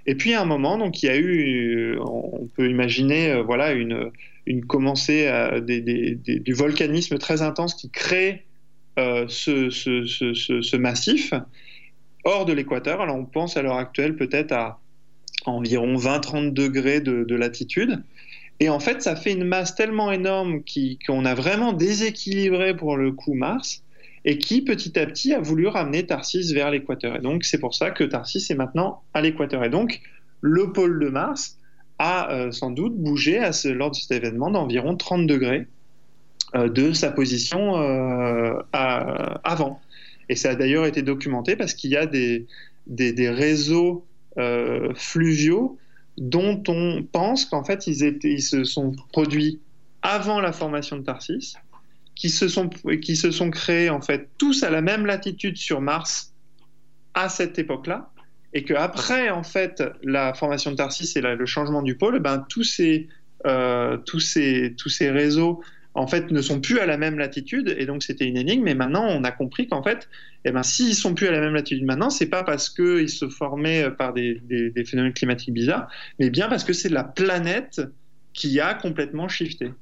Et 0.06 0.16
puis 0.16 0.32
à 0.34 0.40
un 0.42 0.44
moment, 0.44 0.76
donc 0.76 1.02
il 1.02 1.06
y 1.06 1.08
a 1.08 1.16
eu, 1.16 1.98
on 2.00 2.48
peut 2.56 2.68
imaginer, 2.68 3.30
euh, 3.30 3.42
voilà, 3.42 3.72
une, 3.72 4.10
une 4.46 4.64
commencée 4.64 5.30
du 5.62 6.52
volcanisme 6.52 7.18
très 7.18 7.42
intense 7.42 7.74
qui 7.74 7.90
crée 7.90 8.44
ce, 8.96 9.70
ce, 9.70 10.04
ce, 10.04 10.76
massif 10.76 11.32
hors 12.24 12.46
de 12.46 12.52
l'équateur. 12.54 13.00
Alors 13.00 13.14
on 13.14 13.26
pense 13.26 13.56
à 13.56 13.62
l'heure 13.62 13.76
actuelle 13.76 14.16
peut-être 14.16 14.50
à 14.52 14.80
environ 15.48 15.96
20-30 15.96 16.52
degrés 16.52 17.00
de, 17.00 17.34
latitude. 17.34 18.02
Et 18.60 18.68
en 18.68 18.80
fait, 18.80 19.02
ça 19.02 19.14
fait 19.16 19.32
une 19.32 19.44
masse 19.44 19.74
tellement 19.74 20.10
énorme 20.10 20.62
qu'on 21.06 21.24
a 21.24 21.34
vraiment 21.34 21.72
déséquilibré 21.72 22.76
pour 22.76 22.96
le 22.96 23.12
coup 23.12 23.34
Mars 23.34 23.82
et 24.24 24.38
qui 24.38 24.62
petit 24.62 24.98
à 24.98 25.06
petit 25.06 25.32
a 25.32 25.40
voulu 25.40 25.68
ramener 25.68 26.04
Tarsis 26.04 26.52
vers 26.52 26.70
l'équateur. 26.70 27.16
Et 27.16 27.20
donc 27.20 27.44
c'est 27.44 27.58
pour 27.58 27.74
ça 27.74 27.90
que 27.90 28.04
Tarsis 28.04 28.50
est 28.50 28.56
maintenant 28.56 29.02
à 29.14 29.20
l'équateur. 29.20 29.64
Et 29.64 29.70
donc 29.70 30.00
le 30.40 30.72
pôle 30.72 30.98
de 30.98 31.08
Mars 31.08 31.56
a 31.98 32.32
euh, 32.32 32.50
sans 32.50 32.70
doute 32.70 32.96
bougé 32.96 33.40
lors 33.64 33.90
de 33.90 33.96
cet 33.96 34.12
événement 34.12 34.50
d'environ 34.50 34.96
30 34.96 35.26
degrés 35.26 35.66
euh, 36.54 36.68
de 36.68 36.92
sa 36.92 37.10
position 37.10 37.80
euh, 37.80 38.54
avant. 38.72 39.80
Et 40.28 40.36
ça 40.36 40.50
a 40.50 40.54
d'ailleurs 40.54 40.86
été 40.86 41.02
documenté 41.02 41.56
parce 41.56 41.74
qu'il 41.74 41.90
y 41.90 41.96
a 41.96 42.06
des, 42.06 42.46
des 42.86 43.30
réseaux 43.30 44.04
euh, 44.38 44.92
fluviaux 44.94 45.78
dont 46.16 46.62
on 46.68 47.02
pense 47.02 47.44
qu'en 47.44 47.64
fait 47.64 47.86
ils, 47.86 48.42
se 48.42 48.64
sont 48.64 48.92
produits 49.12 49.60
avant 50.02 50.40
la 50.40 50.52
formation 50.52 50.96
de 50.96 51.02
Tarsis, 51.02 51.54
qui 52.14 52.30
se 52.30 52.48
sont, 52.48 52.68
qui 52.68 53.16
se 53.16 53.30
sont 53.30 53.50
créés 53.50 53.90
en 53.90 54.00
fait 54.00 54.28
tous 54.38 54.62
à 54.64 54.70
la 54.70 54.80
même 54.80 55.06
latitude 55.06 55.56
sur 55.56 55.80
Mars 55.80 56.34
à 57.14 57.28
cette 57.28 57.58
époque-là, 57.58 58.10
et 58.52 58.64
qu'après 58.64 59.30
en 59.30 59.42
fait 59.42 59.82
la 60.02 60.34
formation 60.34 60.72
de 60.72 60.76
Tarsis 60.76 61.16
et 61.16 61.20
le 61.20 61.46
changement 61.46 61.82
du 61.82 61.96
pôle, 61.96 62.18
ben, 62.20 62.44
tous, 62.48 62.64
ces, 62.64 63.08
euh, 63.46 63.96
tous, 63.98 64.20
ces, 64.20 64.74
tous 64.76 64.88
ces 64.88 65.10
réseaux 65.10 65.62
en 65.98 66.06
fait, 66.06 66.30
ne 66.30 66.40
sont 66.40 66.60
plus 66.60 66.78
à 66.78 66.86
la 66.86 66.96
même 66.96 67.18
latitude, 67.18 67.74
et 67.76 67.84
donc 67.84 68.02
c'était 68.02 68.26
une 68.26 68.36
énigme. 68.36 68.62
Mais 68.62 68.74
maintenant, 68.74 69.04
on 69.08 69.24
a 69.24 69.32
compris 69.32 69.66
qu'en 69.66 69.82
fait, 69.82 70.08
eh 70.44 70.52
ben, 70.52 70.62
s'ils 70.62 70.94
sont 70.94 71.14
plus 71.14 71.26
à 71.26 71.32
la 71.32 71.40
même 71.40 71.54
latitude 71.54 71.84
maintenant, 71.84 72.08
c'est 72.08 72.26
pas 72.26 72.44
parce 72.44 72.70
qu'ils 72.70 73.08
se 73.08 73.28
formaient 73.28 73.90
par 73.90 74.12
des, 74.14 74.40
phénomènes 74.86 75.12
climatiques 75.12 75.52
bizarres, 75.52 75.88
mais 76.18 76.30
bien 76.30 76.48
parce 76.48 76.64
que 76.64 76.72
c'est 76.72 76.88
la 76.88 77.04
planète 77.04 77.82
qui 78.32 78.60
a 78.60 78.74
complètement 78.74 79.28
shifté. 79.28 79.72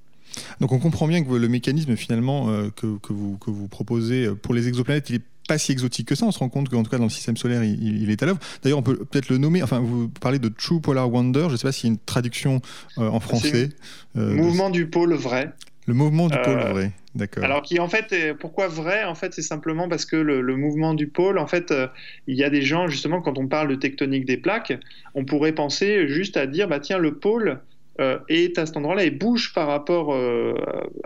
Donc 0.60 0.72
on 0.72 0.78
comprend 0.78 1.06
bien 1.06 1.22
que 1.22 1.32
le 1.32 1.48
mécanisme 1.48 1.96
finalement 1.96 2.50
euh, 2.50 2.68
que, 2.74 2.86
vous, 3.12 3.36
que 3.38 3.50
vous 3.50 3.68
proposez 3.68 4.28
pour 4.42 4.54
les 4.54 4.68
exoplanètes, 4.68 5.10
il 5.10 5.16
est 5.16 5.22
pas 5.46 5.58
si 5.58 5.72
exotique 5.72 6.08
que 6.08 6.14
ça. 6.14 6.26
On 6.26 6.32
se 6.32 6.38
rend 6.38 6.48
compte 6.48 6.68
qu'en 6.68 6.82
tout 6.82 6.90
cas 6.90 6.98
dans 6.98 7.04
le 7.04 7.10
système 7.10 7.36
solaire, 7.36 7.62
il, 7.62 8.10
est 8.10 8.22
à 8.22 8.26
l'œuvre. 8.26 8.38
D'ailleurs, 8.62 8.78
on 8.78 8.82
peut 8.82 8.96
peut-être 8.96 9.28
le 9.28 9.38
nommer. 9.38 9.62
Enfin, 9.62 9.80
vous 9.80 10.08
parlez 10.08 10.38
de 10.38 10.48
True 10.48 10.80
Polar 10.80 11.12
Wonder. 11.12 11.44
Je 11.46 11.52
ne 11.52 11.56
sais 11.56 11.66
pas 11.68 11.72
s'il 11.72 11.88
y 11.88 11.90
a 11.90 11.94
une 11.94 12.00
traduction 12.00 12.60
euh, 12.98 13.08
en 13.08 13.20
français. 13.20 13.70
Euh, 14.16 14.34
mouvement 14.34 14.70
du 14.70 14.86
pôle 14.86 15.14
vrai. 15.14 15.52
Le 15.86 15.94
mouvement 15.94 16.28
du 16.28 16.36
pôle 16.38 16.58
vrai. 16.58 16.92
D'accord. 17.14 17.44
Alors 17.44 17.62
qui 17.62 17.78
en 17.78 17.88
fait, 17.88 18.34
pourquoi 18.38 18.68
vrai 18.68 19.04
En 19.04 19.14
fait, 19.14 19.32
c'est 19.32 19.42
simplement 19.42 19.88
parce 19.88 20.04
que 20.04 20.16
le, 20.16 20.56
mouvement 20.56 20.94
du 20.94 21.06
pôle, 21.06 21.38
en 21.38 21.46
fait, 21.46 21.72
il 22.26 22.36
y 22.36 22.44
a 22.44 22.50
des 22.50 22.62
gens 22.62 22.88
justement 22.88 23.22
quand 23.22 23.38
on 23.38 23.46
parle 23.46 23.68
de 23.68 23.76
tectonique 23.76 24.24
des 24.24 24.36
plaques, 24.36 24.78
on 25.14 25.24
pourrait 25.24 25.52
penser 25.52 26.08
juste 26.08 26.36
à 26.36 26.46
dire 26.46 26.68
bah 26.68 26.80
tiens 26.80 26.98
le 26.98 27.14
pôle 27.14 27.60
euh, 27.98 28.18
est 28.28 28.58
à 28.58 28.66
cet 28.66 28.76
endroit-là 28.76 29.04
et 29.04 29.10
bouge 29.10 29.54
par 29.54 29.68
rapport 29.68 30.12
euh, 30.12 30.54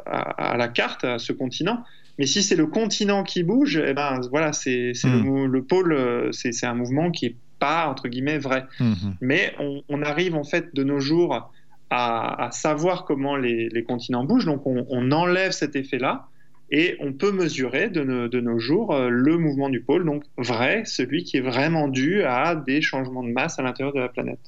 à, 0.07 0.57
la 0.57 0.67
carte, 0.67 1.05
à 1.05 1.21
ce 1.21 1.33
continent. 1.33 1.85
Mais 2.19 2.27
si 2.27 2.43
c'est 2.43 2.57
le 2.57 2.67
continent 2.67 3.23
qui 3.23 3.45
bouge, 3.45 3.81
eh 3.87 3.95
ben 3.95 4.21
voilà, 4.31 4.53
c'est 4.53 4.93
le, 5.05 5.47
hmm. 5.47 5.67
pôle, 5.67 5.93
euh, 5.93 6.33
c'est 6.33 6.67
un 6.67 6.75
mouvement 6.75 7.13
qui 7.13 7.27
est 7.27 7.37
pas 7.61 7.87
entre 7.87 8.09
guillemets 8.09 8.39
vrai. 8.39 8.65
Hmm. 8.81 8.95
Mais 9.21 9.55
on, 9.89 10.03
arrive 10.03 10.35
en 10.35 10.43
fait 10.43 10.75
de 10.75 10.83
nos 10.83 10.99
jours 10.99 11.53
à, 11.91 12.49
savoir 12.53 13.05
comment 13.05 13.37
les, 13.37 13.85
continents 13.87 14.25
bougent, 14.25 14.47
donc 14.47 14.63
on, 14.65 15.13
enlève 15.13 15.51
cet 15.51 15.77
effet-là 15.77 16.29
et 16.73 16.97
on 17.01 17.13
peut 17.13 17.33
mesurer 17.33 17.89
de, 17.91 18.41
nos 18.41 18.59
jours 18.59 18.95
euh, 18.95 19.09
le 19.09 19.37
mouvement 19.39 19.69
du 19.69 19.81
pôle, 19.81 20.05
donc 20.05 20.23
vrai, 20.37 20.85
celui 20.87 21.25
qui 21.25 21.37
est 21.37 21.41
vraiment 21.41 21.89
dû 21.89 22.23
à 22.23 22.55
des 22.55 22.81
changements 22.81 23.25
de 23.25 23.31
masse 23.31 23.59
à 23.59 23.63
l'intérieur 23.63 23.93
de 23.93 23.99
la 23.99 24.09
planète. 24.09 24.39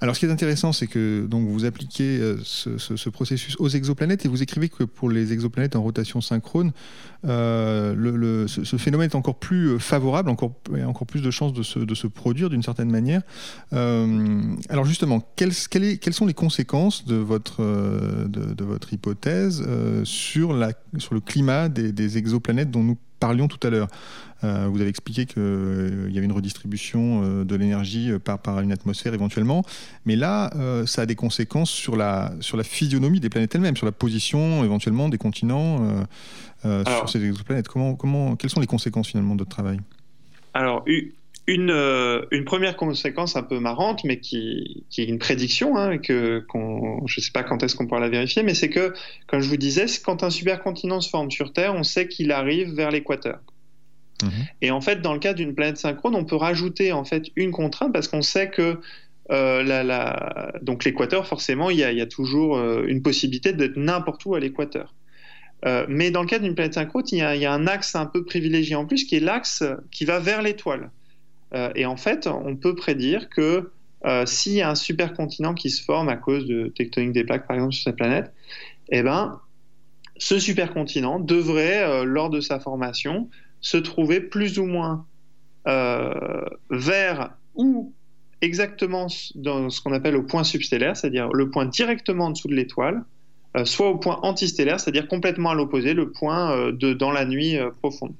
Alors 0.00 0.14
ce 0.14 0.20
qui 0.20 0.26
est 0.26 0.30
intéressant, 0.30 0.72
c'est 0.72 0.86
que 0.86 1.24
donc, 1.26 1.48
vous 1.48 1.64
appliquez 1.64 2.18
euh, 2.18 2.36
ce, 2.42 3.08
processus 3.08 3.56
aux 3.58 3.68
exoplanètes 3.68 4.24
et 4.26 4.28
vous 4.28 4.42
écrivez 4.42 4.68
que 4.68 4.84
pour 4.84 5.08
les 5.08 5.32
exoplanètes 5.32 5.76
en 5.76 5.82
rotation 5.82 6.20
synchrone, 6.20 6.72
euh, 7.24 8.46
ce, 8.48 8.76
phénomène 8.76 9.10
est 9.10 9.14
encore 9.14 9.38
plus 9.38 9.78
favorable, 9.78 10.28
encore, 10.28 10.52
encore 10.84 11.06
plus 11.06 11.22
de 11.22 11.30
chances 11.30 11.52
de 11.52 11.62
se, 11.62 12.06
produire 12.06 12.50
d'une 12.50 12.62
certaine 12.62 12.90
manière. 12.90 13.22
alors 13.70 14.84
justement, 14.84 15.26
quelles, 15.36 15.52
sont 15.52 16.26
les 16.26 16.34
conséquences 16.34 17.06
de 17.06 17.14
votre, 17.14 17.62
de, 17.62 18.54
de 18.54 18.64
votre 18.64 18.92
hypothèse 18.92 19.64
sur, 20.04 20.52
la, 20.52 20.72
sur 20.98 21.14
le 21.14 21.20
climat 21.20 21.61
des, 21.68 22.18
exoplanètes 22.18 22.70
dont 22.70 22.82
nous 22.82 22.98
parlions 23.20 23.48
tout 23.48 23.64
à 23.66 23.70
l'heure. 23.70 23.88
Euh, 24.44 24.66
vous 24.68 24.80
avez 24.80 24.90
expliqué 24.90 25.26
qu'il 25.26 25.40
euh, 25.42 26.08
y 26.10 26.18
avait 26.18 26.26
une 26.26 26.32
redistribution 26.32 27.22
euh, 27.22 27.44
de 27.44 27.54
l'énergie 27.54 28.10
par, 28.24 28.40
par 28.40 28.60
une 28.60 28.72
atmosphère 28.72 29.14
éventuellement, 29.14 29.64
mais 30.04 30.16
là, 30.16 30.50
ça 30.86 31.02
a 31.02 31.06
des 31.06 31.14
conséquences 31.14 31.70
sur 31.70 31.96
la, 31.96 32.32
sur 32.40 32.56
la 32.56 32.64
physionomie 32.64 33.20
des 33.20 33.28
planètes 33.28 33.54
elles-mêmes, 33.54 33.76
sur 33.76 33.86
la 33.86 33.92
position 33.92 34.64
éventuellement 34.64 35.08
des 35.08 35.18
continents 35.18 36.04
sur 36.62 37.08
ces 37.08 37.24
exoplanètes. 37.24 37.68
Comment, 37.68 37.94
comment, 37.94 38.36
quelles 38.36 38.50
sont 38.50 38.60
les 38.60 38.66
conséquences 38.66 39.08
finalement 39.08 39.34
de 39.34 39.40
votre 39.40 39.50
travail? 39.50 39.80
Alors, 40.54 40.84
une, 41.46 41.70
euh, 41.70 42.24
une, 42.30 42.44
première 42.44 42.76
conséquence 42.76 43.36
un 43.36 43.42
peu 43.42 43.58
marrante, 43.58 44.04
mais 44.04 44.20
qui, 44.20 44.84
qui 44.90 45.02
est 45.02 45.06
une 45.06 45.18
prédiction, 45.18 45.76
hein, 45.76 45.98
que, 45.98 46.44
je 47.06 47.20
ne 47.20 47.22
sais 47.22 47.32
pas 47.32 47.42
quand 47.42 47.62
est-ce 47.62 47.74
qu'on 47.74 47.86
pourra 47.86 48.00
la 48.00 48.08
vérifier, 48.08 48.42
mais 48.42 48.54
c'est 48.54 48.68
que, 48.70 48.92
comme 49.26 49.40
je 49.40 49.48
vous 49.48 49.56
disais, 49.56 49.86
quand 50.04 50.22
un 50.22 50.30
supercontinent 50.30 51.00
se 51.00 51.10
forme 51.10 51.30
sur 51.30 51.52
Terre, 51.52 51.74
on 51.74 51.82
sait 51.82 52.06
qu'il 52.06 52.30
arrive 52.30 52.74
vers 52.74 52.90
l'équateur. 52.90 53.40
Mhm. 54.22 54.30
Et 54.60 54.70
en 54.70 54.80
fait, 54.80 55.02
dans 55.02 55.14
le 55.14 55.18
cas 55.18 55.34
d'une 55.34 55.54
planète 55.54 55.78
synchrone, 55.78 56.14
on 56.14 56.24
peut 56.24 56.36
rajouter 56.36 56.92
en 56.92 57.04
fait 57.04 57.30
une 57.34 57.50
contrainte 57.50 57.92
parce 57.92 58.06
qu'on 58.06 58.22
sait 58.22 58.48
que 58.50 58.78
euh, 59.30 59.64
la, 59.64 59.82
la... 59.82 60.52
donc 60.62 60.84
l'équateur, 60.84 61.26
forcément, 61.26 61.70
il 61.70 61.78
y, 61.78 61.84
a, 61.84 61.90
y 61.90 62.00
a 62.00 62.06
toujours 62.06 62.56
euh, 62.56 62.84
une 62.86 63.02
possibilité 63.02 63.52
d'être 63.52 63.76
n'importe 63.76 64.24
où 64.26 64.36
à 64.36 64.40
l'équateur. 64.40 64.94
mais 65.88 66.12
dans 66.12 66.22
le 66.22 66.28
cas 66.28 66.38
d'une 66.38 66.54
planète 66.54 66.74
synchrone, 66.74 67.04
il 67.10 67.18
y, 67.18 67.22
a, 67.22 67.34
il 67.34 67.42
y, 67.42 67.46
a, 67.46 67.52
un 67.52 67.66
axe 67.66 67.96
un 67.96 68.06
peu 68.06 68.24
privilégié 68.24 68.76
en 68.76 68.86
plus, 68.86 69.04
qui 69.04 69.16
est 69.16 69.20
l'axe 69.20 69.64
qui 69.90 70.04
va 70.04 70.20
vers 70.20 70.42
l'étoile. 70.42 70.90
Euh, 71.54 71.70
et 71.74 71.86
en 71.86 71.96
fait, 71.96 72.26
on 72.26 72.56
peut 72.56 72.74
prédire 72.74 73.28
que 73.28 73.70
euh, 74.04 74.26
s'il 74.26 74.54
y 74.54 74.62
a 74.62 74.70
un 74.70 74.74
supercontinent 74.74 75.54
qui 75.54 75.70
se 75.70 75.82
forme 75.82 76.08
à 76.08 76.16
cause 76.16 76.46
de 76.46 76.68
tectonique 76.68 77.12
des 77.12 77.24
plaques, 77.24 77.46
par 77.46 77.56
exemple, 77.56 77.74
sur 77.74 77.84
cette 77.84 77.96
planète, 77.96 78.32
eh 78.88 79.02
ben, 79.02 79.40
ce 80.16 80.38
supercontinent 80.38 81.20
devrait, 81.20 81.82
euh, 81.82 82.04
lors 82.04 82.30
de 82.30 82.40
sa 82.40 82.58
formation, 82.58 83.28
se 83.60 83.76
trouver 83.76 84.20
plus 84.20 84.58
ou 84.58 84.64
moins 84.64 85.06
vers 86.70 87.36
ou 87.54 87.92
exactement 88.40 89.06
dans 89.36 89.70
ce 89.70 89.80
qu'on 89.80 89.92
appelle 89.92 90.16
au 90.16 90.24
point 90.24 90.42
substellaire, 90.42 90.96
c'est-à-dire 90.96 91.28
le 91.32 91.50
point 91.50 91.66
directement 91.66 92.24
en 92.24 92.30
dessous 92.30 92.48
de 92.48 92.54
l'étoile, 92.54 93.04
soit 93.62 93.90
au 93.90 93.96
point 93.96 94.18
antistellaire, 94.22 94.80
c'est-à-dire 94.80 95.06
complètement 95.06 95.50
à 95.50 95.54
l'opposé, 95.54 95.94
le 95.94 96.10
point 96.10 96.72
de, 96.72 96.94
dans 96.94 97.12
la 97.12 97.24
nuit 97.24 97.56
profonde. 97.78 98.14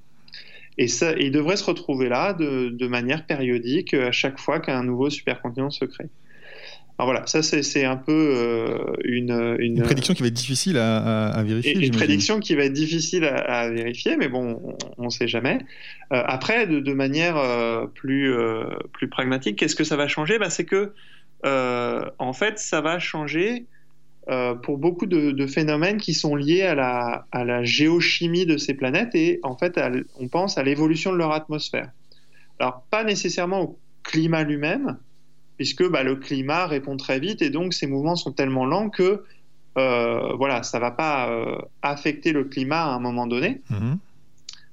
Et 0.78 0.88
ça, 0.88 1.12
il 1.18 1.30
devrait 1.32 1.56
se 1.56 1.64
retrouver 1.64 2.08
là 2.08 2.32
de, 2.32 2.87
manière 2.87 3.26
périodique 3.26 3.94
à 3.94 4.12
chaque 4.12 4.38
fois 4.38 4.61
qu'un 4.61 4.82
nouveau 4.82 5.11
supercontinent 5.11 5.70
se 5.70 5.85
crée. 5.85 6.08
Alors 6.98 7.11
voilà, 7.11 7.26
ça 7.26 7.42
c'est 7.42 7.85
un 7.85 7.96
peu 7.96 8.12
euh, 8.12 8.92
une, 9.04 9.56
une, 9.58 9.82
prédiction 9.82 10.12
qui 10.14 10.22
va 10.22 10.28
être 10.28 10.35
difficile 10.35 10.76
à, 10.76 11.42
vérifier. 11.44 11.87
Une 11.87 11.90
prédiction 11.90 12.38
qui 12.38 12.54
va 12.54 12.64
être 12.64 12.72
difficile 12.72 13.24
à, 13.24 13.70
vérifier, 13.70 14.16
mais 14.16 14.28
bon, 14.28 14.76
on 14.98 15.04
ne 15.04 15.11
sait 15.11 15.26
jamais. 15.26 15.58
Euh, 16.12 16.22
après, 16.26 16.66
de, 16.66 16.92
manière 16.92 17.38
euh, 17.38 17.87
plus, 17.87 18.32
plus 18.92 19.08
pragmatique, 19.08 19.58
qu'est-ce 19.58 19.74
que 19.74 19.85
ça 19.85 19.96
va 19.96 20.06
changer? 20.06 20.38
Ben, 20.38 20.50
C'est 20.50 20.66
que, 20.66 20.92
en 21.44 22.32
fait, 22.35 22.58
ça 22.58 22.82
va 22.82 22.98
changer 22.98 23.66
euh, 24.28 24.54
pour 24.54 24.78
beaucoup 24.78 25.06
de, 25.06 25.46
phénomènes 25.48 25.96
qui 25.96 26.14
sont 26.14 26.37
liés 26.37 26.62
à 26.62 26.76
la, 26.76 27.26
à 27.32 27.44
la, 27.44 27.64
géochimie 27.64 28.46
de 28.46 28.56
ces 28.56 28.72
planètes 28.72 29.16
et 29.16 29.40
en 29.42 29.56
fait 29.56 29.80
on 30.14 30.28
pense 30.28 30.58
à 30.58 30.62
l'évolution 30.62 31.12
de 31.12 31.16
leur 31.16 31.32
atmosphère. 31.32 31.90
Alors 32.61 32.85
pas 32.88 33.02
nécessairement 33.02 33.62
au 33.62 33.78
climat 34.04 34.44
lui-même, 34.44 34.96
puisque 35.56 35.88
bah, 35.90 36.04
le 36.04 36.14
climat 36.14 36.66
répond 36.66 36.96
très 36.96 37.18
vite 37.18 37.42
et 37.42 37.50
donc 37.50 37.74
ces 37.74 37.88
mouvements 37.88 38.14
sont 38.14 38.30
tellement 38.30 38.64
lents 38.64 38.90
que 38.90 39.24
euh, 39.76 40.35
voilà, 40.37 40.62
ça 40.62 40.78
va 40.78 40.92
pas 40.92 41.28
euh, 41.28 41.58
affecter 41.82 42.30
le 42.30 42.44
climat 42.44 42.85
à 42.85 42.94
un 42.94 43.00
moment 43.00 43.26
donné. 43.26 43.61
Mm-hmm. 43.72 43.96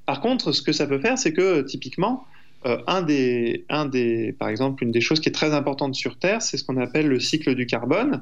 Par 0.05 0.21
contre, 0.21 0.51
ce 0.51 0.61
que 0.61 0.73
ça 0.73 0.85
peut 0.85 0.99
faire, 0.99 1.17
c'est 1.17 1.33
que 1.33 1.61
typiquement, 1.61 2.25
un 2.65 3.01
des, 3.01 3.65
un 3.69 3.85
des, 3.85 4.35
par 4.37 4.49
exemple, 4.49 4.83
une 4.83 4.91
des 4.91 4.99
choses 4.99 5.21
qui 5.21 5.29
est 5.29 5.33
très 5.33 5.53
importante 5.53 5.95
sur 5.95 6.19
Terre, 6.19 6.41
c'est 6.41 6.57
ce 6.57 6.65
qu'on 6.65 6.77
appelle 6.77 7.07
le 7.07 7.19
cycle 7.19 7.55
du 7.55 7.65
carbone 7.65 8.21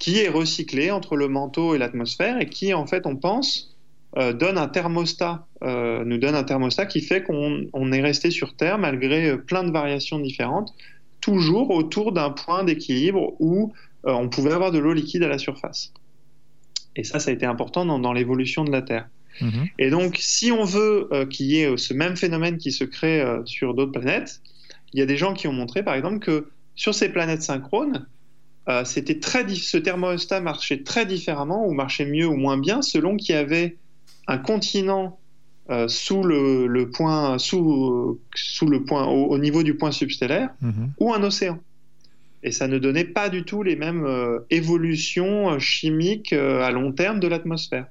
qui 0.00 0.18
est 0.18 0.28
recyclé 0.28 0.90
entre 0.90 1.14
le 1.14 1.28
manteau 1.28 1.76
et 1.76 1.78
l'atmosphère 1.78 2.40
et 2.40 2.48
qui, 2.48 2.74
en 2.74 2.86
fait, 2.86 3.06
on 3.06 3.14
pense, 3.14 3.76
euh, 4.16 4.32
donne 4.32 4.58
un 4.58 4.66
thermostat, 4.66 5.46
euh, 5.62 6.04
nous 6.04 6.18
donne 6.18 6.34
un 6.34 6.42
thermostat 6.42 6.86
qui 6.86 7.00
fait 7.00 7.22
qu'on 7.22 7.92
est 7.92 8.00
resté 8.00 8.32
sur 8.32 8.56
Terre 8.56 8.78
malgré 8.78 9.28
euh, 9.28 9.36
plein 9.36 9.62
de 9.62 9.70
variations 9.70 10.18
différentes, 10.18 10.74
toujours 11.20 11.70
autour 11.70 12.12
d'un 12.12 12.30
point 12.30 12.64
d'équilibre 12.64 13.34
où 13.38 13.72
on 14.02 14.30
pouvait 14.30 14.52
avoir 14.52 14.72
de 14.72 14.78
l'eau 14.78 14.94
liquide 14.94 15.22
à 15.22 15.28
la 15.28 15.36
surface. 15.36 15.92
Et 16.96 17.04
ça, 17.04 17.20
ça 17.20 17.30
a 17.30 17.34
été 17.34 17.44
important 17.44 17.84
dans, 17.84 18.12
l'évolution 18.14 18.64
de 18.64 18.72
la 18.72 18.80
Terre. 18.80 19.06
Mm-hmm. 19.42 19.70
Et 19.78 19.90
donc, 19.90 20.16
si 20.18 20.50
on 20.50 20.64
veut 20.64 21.10
qu'il 21.28 21.46
y 21.46 21.60
ait 21.60 21.76
ce 21.76 21.92
même 21.92 22.16
phénomène 22.16 22.56
qui 22.56 22.72
se 22.72 22.84
crée 22.84 23.22
sur 23.44 23.74
d'autres 23.74 23.92
planètes, 23.92 24.40
il 24.94 25.00
y 25.00 25.02
a 25.02 25.06
des 25.06 25.18
gens 25.18 25.34
qui 25.34 25.48
ont 25.48 25.52
montré, 25.52 25.82
par 25.82 25.94
exemple, 25.94 26.20
que 26.20 26.48
sur 26.74 26.94
ces 26.94 27.10
planètes 27.10 27.42
synchrones, 27.42 28.06
euh, 28.70 28.84
c'était 28.84 29.18
très 29.18 29.48
ce 29.48 29.76
thermostat 29.76 30.40
marchait 30.40 30.82
très 30.82 31.04
différemment 31.04 31.66
ou 31.66 31.72
marchait 31.72 32.04
mieux 32.04 32.26
ou 32.26 32.36
moins 32.36 32.56
bien 32.56 32.82
selon 32.82 33.16
qu'il 33.16 33.34
y 33.34 33.38
avait 33.38 33.76
un 34.28 34.38
continent 34.38 35.18
euh, 35.70 35.88
sous 35.88 36.22
le, 36.22 36.90
point 36.90 37.38
sous, 37.38 38.20
sous 38.34 38.66
le 38.66 38.84
point 38.84 39.06
au, 39.06 39.36
niveau 39.38 39.64
du 39.64 39.74
point 39.74 39.90
substellaire 39.90 40.50
mhm. 40.60 40.92
ou 41.00 41.12
un 41.12 41.22
océan 41.24 41.58
et 42.44 42.52
ça 42.52 42.68
ne 42.68 42.78
donnait 42.78 43.04
pas 43.04 43.28
du 43.28 43.44
tout 43.44 43.64
les 43.64 43.74
mêmes 43.76 44.04
euh, 44.06 44.38
évolutions 44.50 45.58
chimiques 45.58 46.32
à 46.32 46.70
long 46.70 46.92
terme 46.92 47.18
de 47.18 47.26
l'atmosphère 47.26 47.86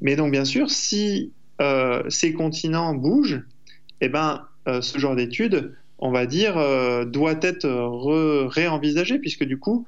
mais 0.00 0.14
donc 0.14 0.30
bien 0.30 0.44
sûr 0.44 0.70
si 0.70 1.32
ces 2.08 2.32
continents 2.32 2.94
bougent 2.94 3.42
et 4.00 4.06
eh 4.06 4.08
ben 4.08 4.42
ce 4.66 4.98
genre 4.98 5.16
d'études 5.16 5.74
on 6.04 6.12
va 6.12 6.26
dire, 6.26 6.58
euh, 6.58 7.06
doit 7.06 7.38
être 7.40 7.66
réenvisagé, 8.46 9.18
puisque 9.18 9.42
du 9.42 9.58
coup, 9.58 9.86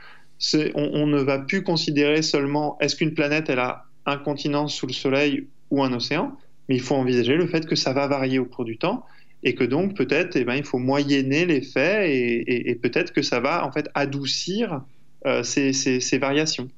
on, 0.74 1.06
ne 1.06 1.20
va 1.20 1.38
plus 1.38 1.62
considérer 1.62 2.22
seulement 2.22 2.78
est-ce 2.80 2.96
qu'une 2.96 3.12
planète, 3.12 3.50
elle 3.50 3.58
a 3.58 3.84
un 4.06 4.16
continent 4.16 4.66
sous 4.66 4.86
le 4.86 4.94
Soleil 4.94 5.46
ou 5.70 5.84
un 5.84 5.92
océan, 5.92 6.34
mais 6.68 6.76
il 6.76 6.80
faut 6.80 6.94
envisager 6.94 7.36
le 7.36 7.46
fait 7.46 7.66
que 7.66 7.76
ça 7.76 7.92
va 7.92 8.06
varier 8.06 8.38
au 8.38 8.46
cours 8.46 8.64
du 8.64 8.78
temps, 8.78 9.04
et 9.42 9.54
que 9.54 9.62
donc 9.62 9.94
peut-être, 9.94 10.36
eh 10.36 10.44
ben, 10.44 10.54
il 10.54 10.64
faut 10.64 10.78
moyenner 10.78 11.44
l'effet, 11.44 12.10
et, 12.10 12.70
et, 12.70 12.74
peut-être 12.76 13.12
que 13.12 13.20
ça 13.20 13.40
va 13.40 13.66
en 13.66 13.70
fait 13.70 13.90
adoucir 13.92 14.80
euh, 15.26 15.42
ces, 15.42 16.18
variations. 16.18 16.68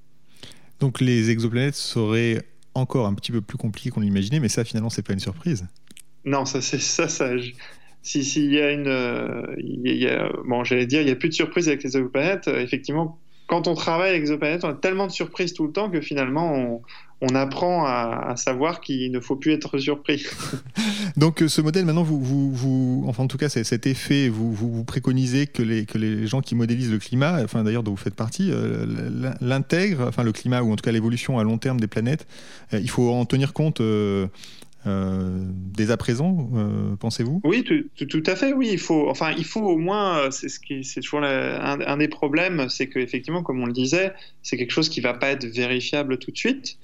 Donc 0.81 1.01
les 1.01 1.31
exoplanètes 1.31 1.77
seraient 1.77 2.43
encore 2.75 3.07
un 3.07 3.15
petit 3.15 3.31
peu 3.31 3.41
plus 3.41 3.57
compliqué 3.57 3.91
qu'on 3.91 4.01
l'imaginait, 4.01 4.41
mais 4.41 4.49
ça 4.49 4.65
finalement 4.65 4.91
c'est 4.91 5.07
pas 5.07 5.13
une 5.13 5.21
surprise. 5.21 5.65
Non, 6.25 6.45
ça 6.45 6.61
c'est 6.61 6.81
ça, 6.81 7.07
ça. 7.07 7.31
Si 8.03 8.25
s'il 8.25 8.53
y 8.53 8.61
a 8.61 8.71
une, 8.71 8.85
bon, 10.47 10.65
j'allais 10.65 10.87
dire, 10.87 11.03
il 11.03 11.09
y 11.09 11.11
a 11.11 11.17
plus 11.17 11.29
de 11.29 11.35
surprises 11.35 11.69
avec 11.69 11.83
les 11.83 11.97
exoplanètes. 11.97 12.49
effectivement, 12.49 13.19
quand 13.49 13.67
on 13.67 13.75
travaille 13.75 14.11
avec 14.11 14.23
exoplanètes, 14.23 14.65
on 14.65 14.71
a 14.71 14.75
tellement 14.75 15.07
de 15.07 15.13
surprises 15.13 15.55
tout 15.55 15.67
le 15.67 15.73
temps 15.73 15.91
que 15.91 16.01
finalement 16.01 16.55
on, 16.55 16.83
on 17.21 17.35
apprend 17.35 17.85
à, 17.85 18.35
savoir 18.37 18.81
qu'il 18.81 19.11
ne 19.11 19.21
faut 19.21 19.37
plus 19.37 19.53
être 19.53 19.79
surpris. 19.79 20.25
Donc 21.17 21.43
euh, 21.43 21.49
ce 21.49 21.61
modèle, 21.61 21.85
maintenant, 21.85 22.05
vous, 22.05 22.21
vous, 22.53 23.05
enfin 23.09 23.25
en 23.25 23.27
tout 23.27 23.39
cas 23.39 23.49
cet 23.49 23.87
effet, 23.87 24.29
vous, 24.29 24.53
vous, 24.53 24.85
préconisez 24.85 25.47
que 25.47 25.63
les, 25.63 25.85
que 25.85 25.99
les 25.99 26.27
gens 26.27 26.41
qui 26.41 26.55
modélisent 26.55 26.93
le 26.93 26.99
climat, 26.99 27.43
enfin 27.43 27.65
d'ailleurs 27.65 27.83
dont 27.83 27.91
vous 27.91 27.97
faites 27.97 28.15
partie, 28.15 28.51
euh, 28.53 29.33
l'intègrent, 29.41 30.07
enfin 30.07 30.23
le 30.23 30.33
climat 30.33 30.63
ou 30.63 30.73
en 30.73 30.77
tout 30.77 30.83
cas 30.83 30.93
l'évolution 30.93 31.39
à 31.39 31.45
long 31.45 31.59
terme 31.59 31.81
des 31.81 31.89
planètes. 31.89 32.27
Euh, 32.73 32.81
il 32.81 32.91
faut 32.91 33.11
en 33.11 33.25
tenir 33.25 33.53
compte. 33.53 33.81
Dès 35.79 35.91
à 35.91 35.97
présent, 35.97 36.51
pensez-vous? 37.01 37.41
Oui, 37.45 37.65
tout, 37.65 38.23
à 38.27 38.37
fait. 38.37 38.53
Oui, 38.53 38.69
il 38.73 38.79
faut. 38.79 39.09
Enfin, 39.09 39.33
il 39.39 39.45
faut 39.45 39.63
au 39.63 39.79
moins. 39.79 40.31
C'est 40.31 40.49
ce 40.49 40.61
qui, 40.61 40.85
c'est 40.85 41.01
toujours 41.01 41.23
un, 41.23 41.97
des 41.97 42.09
problèmes, 42.09 42.69
c'est 42.69 42.89
qu'effectivement, 42.89 43.43
comme 43.43 43.63
on 43.63 43.67
le 43.67 43.73
disait, 43.73 44.13
c'est 44.43 44.57
quelque 44.57 44.73
chose 44.73 44.89
qui 44.89 45.01
va 45.01 45.15
pas 45.15 45.31
être 45.31 45.47
vérifiable 45.47 46.19
tout 46.19 46.31
de 46.31 46.37
suite. 46.37 46.79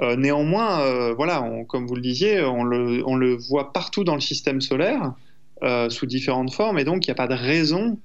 Euh, 0.00 0.16
néanmoins, 0.16 0.80
euh, 0.82 1.14
voilà, 1.14 1.44
comme 1.68 1.86
vous 1.86 1.96
le 1.96 2.00
disiez, 2.00 2.42
on 2.42 2.64
le, 2.64 3.34
voit 3.34 3.72
partout 3.72 4.04
dans 4.04 4.14
le 4.14 4.20
système 4.20 4.60
solaire, 4.60 5.14
euh, 5.62 5.90
sous 5.90 6.06
différentes 6.06 6.52
formes, 6.52 6.78
et 6.78 6.84
donc 6.84 7.06
il 7.06 7.10
n'y 7.10 7.12
a 7.12 7.16
pas 7.16 7.26
de 7.26 7.34
raison 7.34 7.98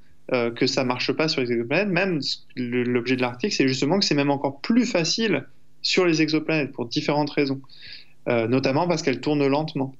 que 0.55 0.67
ça 0.67 0.85
marche 0.85 1.11
pas 1.11 1.27
sur 1.27 1.41
les 1.41 1.51
exoplanètes. 1.51 1.89
Même 1.89 2.21
l'objet 2.55 3.17
de 3.17 3.21
l'article, 3.21 3.53
c'est 3.53 3.67
justement 3.67 3.99
que 3.99 4.05
c'est 4.05 4.15
même 4.15 4.31
encore 4.31 4.61
plus 4.61 4.85
facile 4.85 5.45
sur 5.81 6.05
les 6.05 6.21
exoplanètes 6.21 6.71
pour 6.71 6.87
différentes 6.87 7.29
raisons, 7.29 7.61
notamment 8.25 8.87
parce 8.87 9.03
qu'elles 9.03 9.19
tournent 9.19 9.45
lentement. 9.45 9.93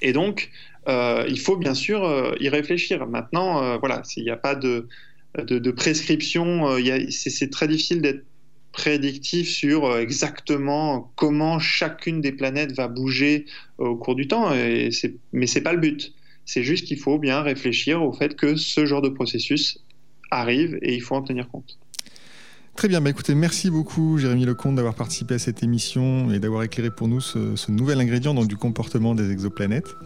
Et 0.00 0.12
donc, 0.12 0.50
il 0.88 1.38
faut 1.38 1.56
bien 1.56 1.74
sûr 1.74 2.34
y 2.40 2.48
réfléchir. 2.48 3.06
Maintenant, 3.06 3.78
voilà, 3.78 4.02
il 4.16 4.24
n'y 4.24 4.30
a 4.30 4.36
pas 4.36 4.54
de, 4.54 4.88
de 5.36 5.70
prescription, 5.70 6.76
c'est 7.10 7.50
très 7.50 7.68
difficile 7.68 8.00
d'être 8.02 8.24
prédictif 8.76 9.48
sur 9.48 9.86
euh, 9.86 10.00
exactement 10.00 11.10
comment 11.16 11.58
chacune 11.58 12.20
des 12.20 12.32
planètes 12.32 12.72
va 12.72 12.88
bouger 12.88 13.46
euh, 13.80 13.86
au 13.86 13.96
cours 13.96 14.14
du 14.14 14.28
temps. 14.28 14.52
Et 14.54 14.90
mais 15.32 15.46
ce 15.46 15.58
n'est 15.58 15.62
pas 15.62 15.72
le 15.72 15.80
but. 15.80 16.12
C'est 16.44 16.62
juste 16.62 16.86
qu'il 16.86 16.98
faut 16.98 17.18
bien 17.18 17.40
réfléchir 17.40 18.02
au 18.02 18.12
fait 18.12 18.36
que 18.36 18.54
ce 18.54 18.84
genre 18.86 19.02
de 19.02 19.08
processus 19.08 19.78
arrive 20.30 20.78
et 20.82 20.94
il 20.94 21.00
faut 21.00 21.14
en 21.14 21.22
tenir 21.22 21.48
compte. 21.48 21.78
Très 22.76 22.88
bien, 22.88 23.00
bah 23.00 23.08
écoutez, 23.08 23.34
merci 23.34 23.70
beaucoup 23.70 24.18
Jérémy 24.18 24.44
Lecomte 24.44 24.74
d'avoir 24.76 24.94
participé 24.94 25.34
à 25.34 25.38
cette 25.38 25.62
émission 25.62 26.30
et 26.30 26.38
d'avoir 26.38 26.62
éclairé 26.62 26.90
pour 26.90 27.08
nous 27.08 27.22
ce, 27.22 27.70
nouvel 27.70 28.00
ingrédient 28.00 28.34
donc, 28.34 28.48
du 28.48 28.58
comportement 28.58 29.14
des 29.14 29.30
exoplanètes. 29.30 29.96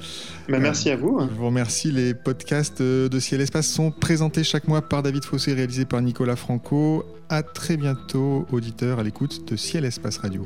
Bah, 0.49 0.61
merci 0.61 0.89
à 0.91 0.97
vous. 0.97 1.19
Je 1.21 1.35
vous 1.35 1.47
remercie. 1.47 1.91
Les 1.91 2.15
podcasts 2.15 2.81
de 2.81 3.19
Ciel 3.19 3.41
Espace 3.41 3.67
sont 3.67 3.91
présentés 3.91 4.45
chaque 4.45 4.69
mois 4.69 4.83
par 4.83 5.03
David 5.03 5.25
Fossé, 5.25 5.53
réalisés 5.53 5.85
par 5.85 6.01
Nicolas 6.01 6.37
Franco. 6.37 7.05
À 7.29 7.43
très 7.43 7.77
bientôt, 7.77 8.47
auditeurs, 8.53 9.01
à 9.01 9.03
l'écoute 9.03 9.51
de 9.51 9.57
Ciel 9.57 9.85
Espace 9.85 10.19
Radio. 10.19 10.45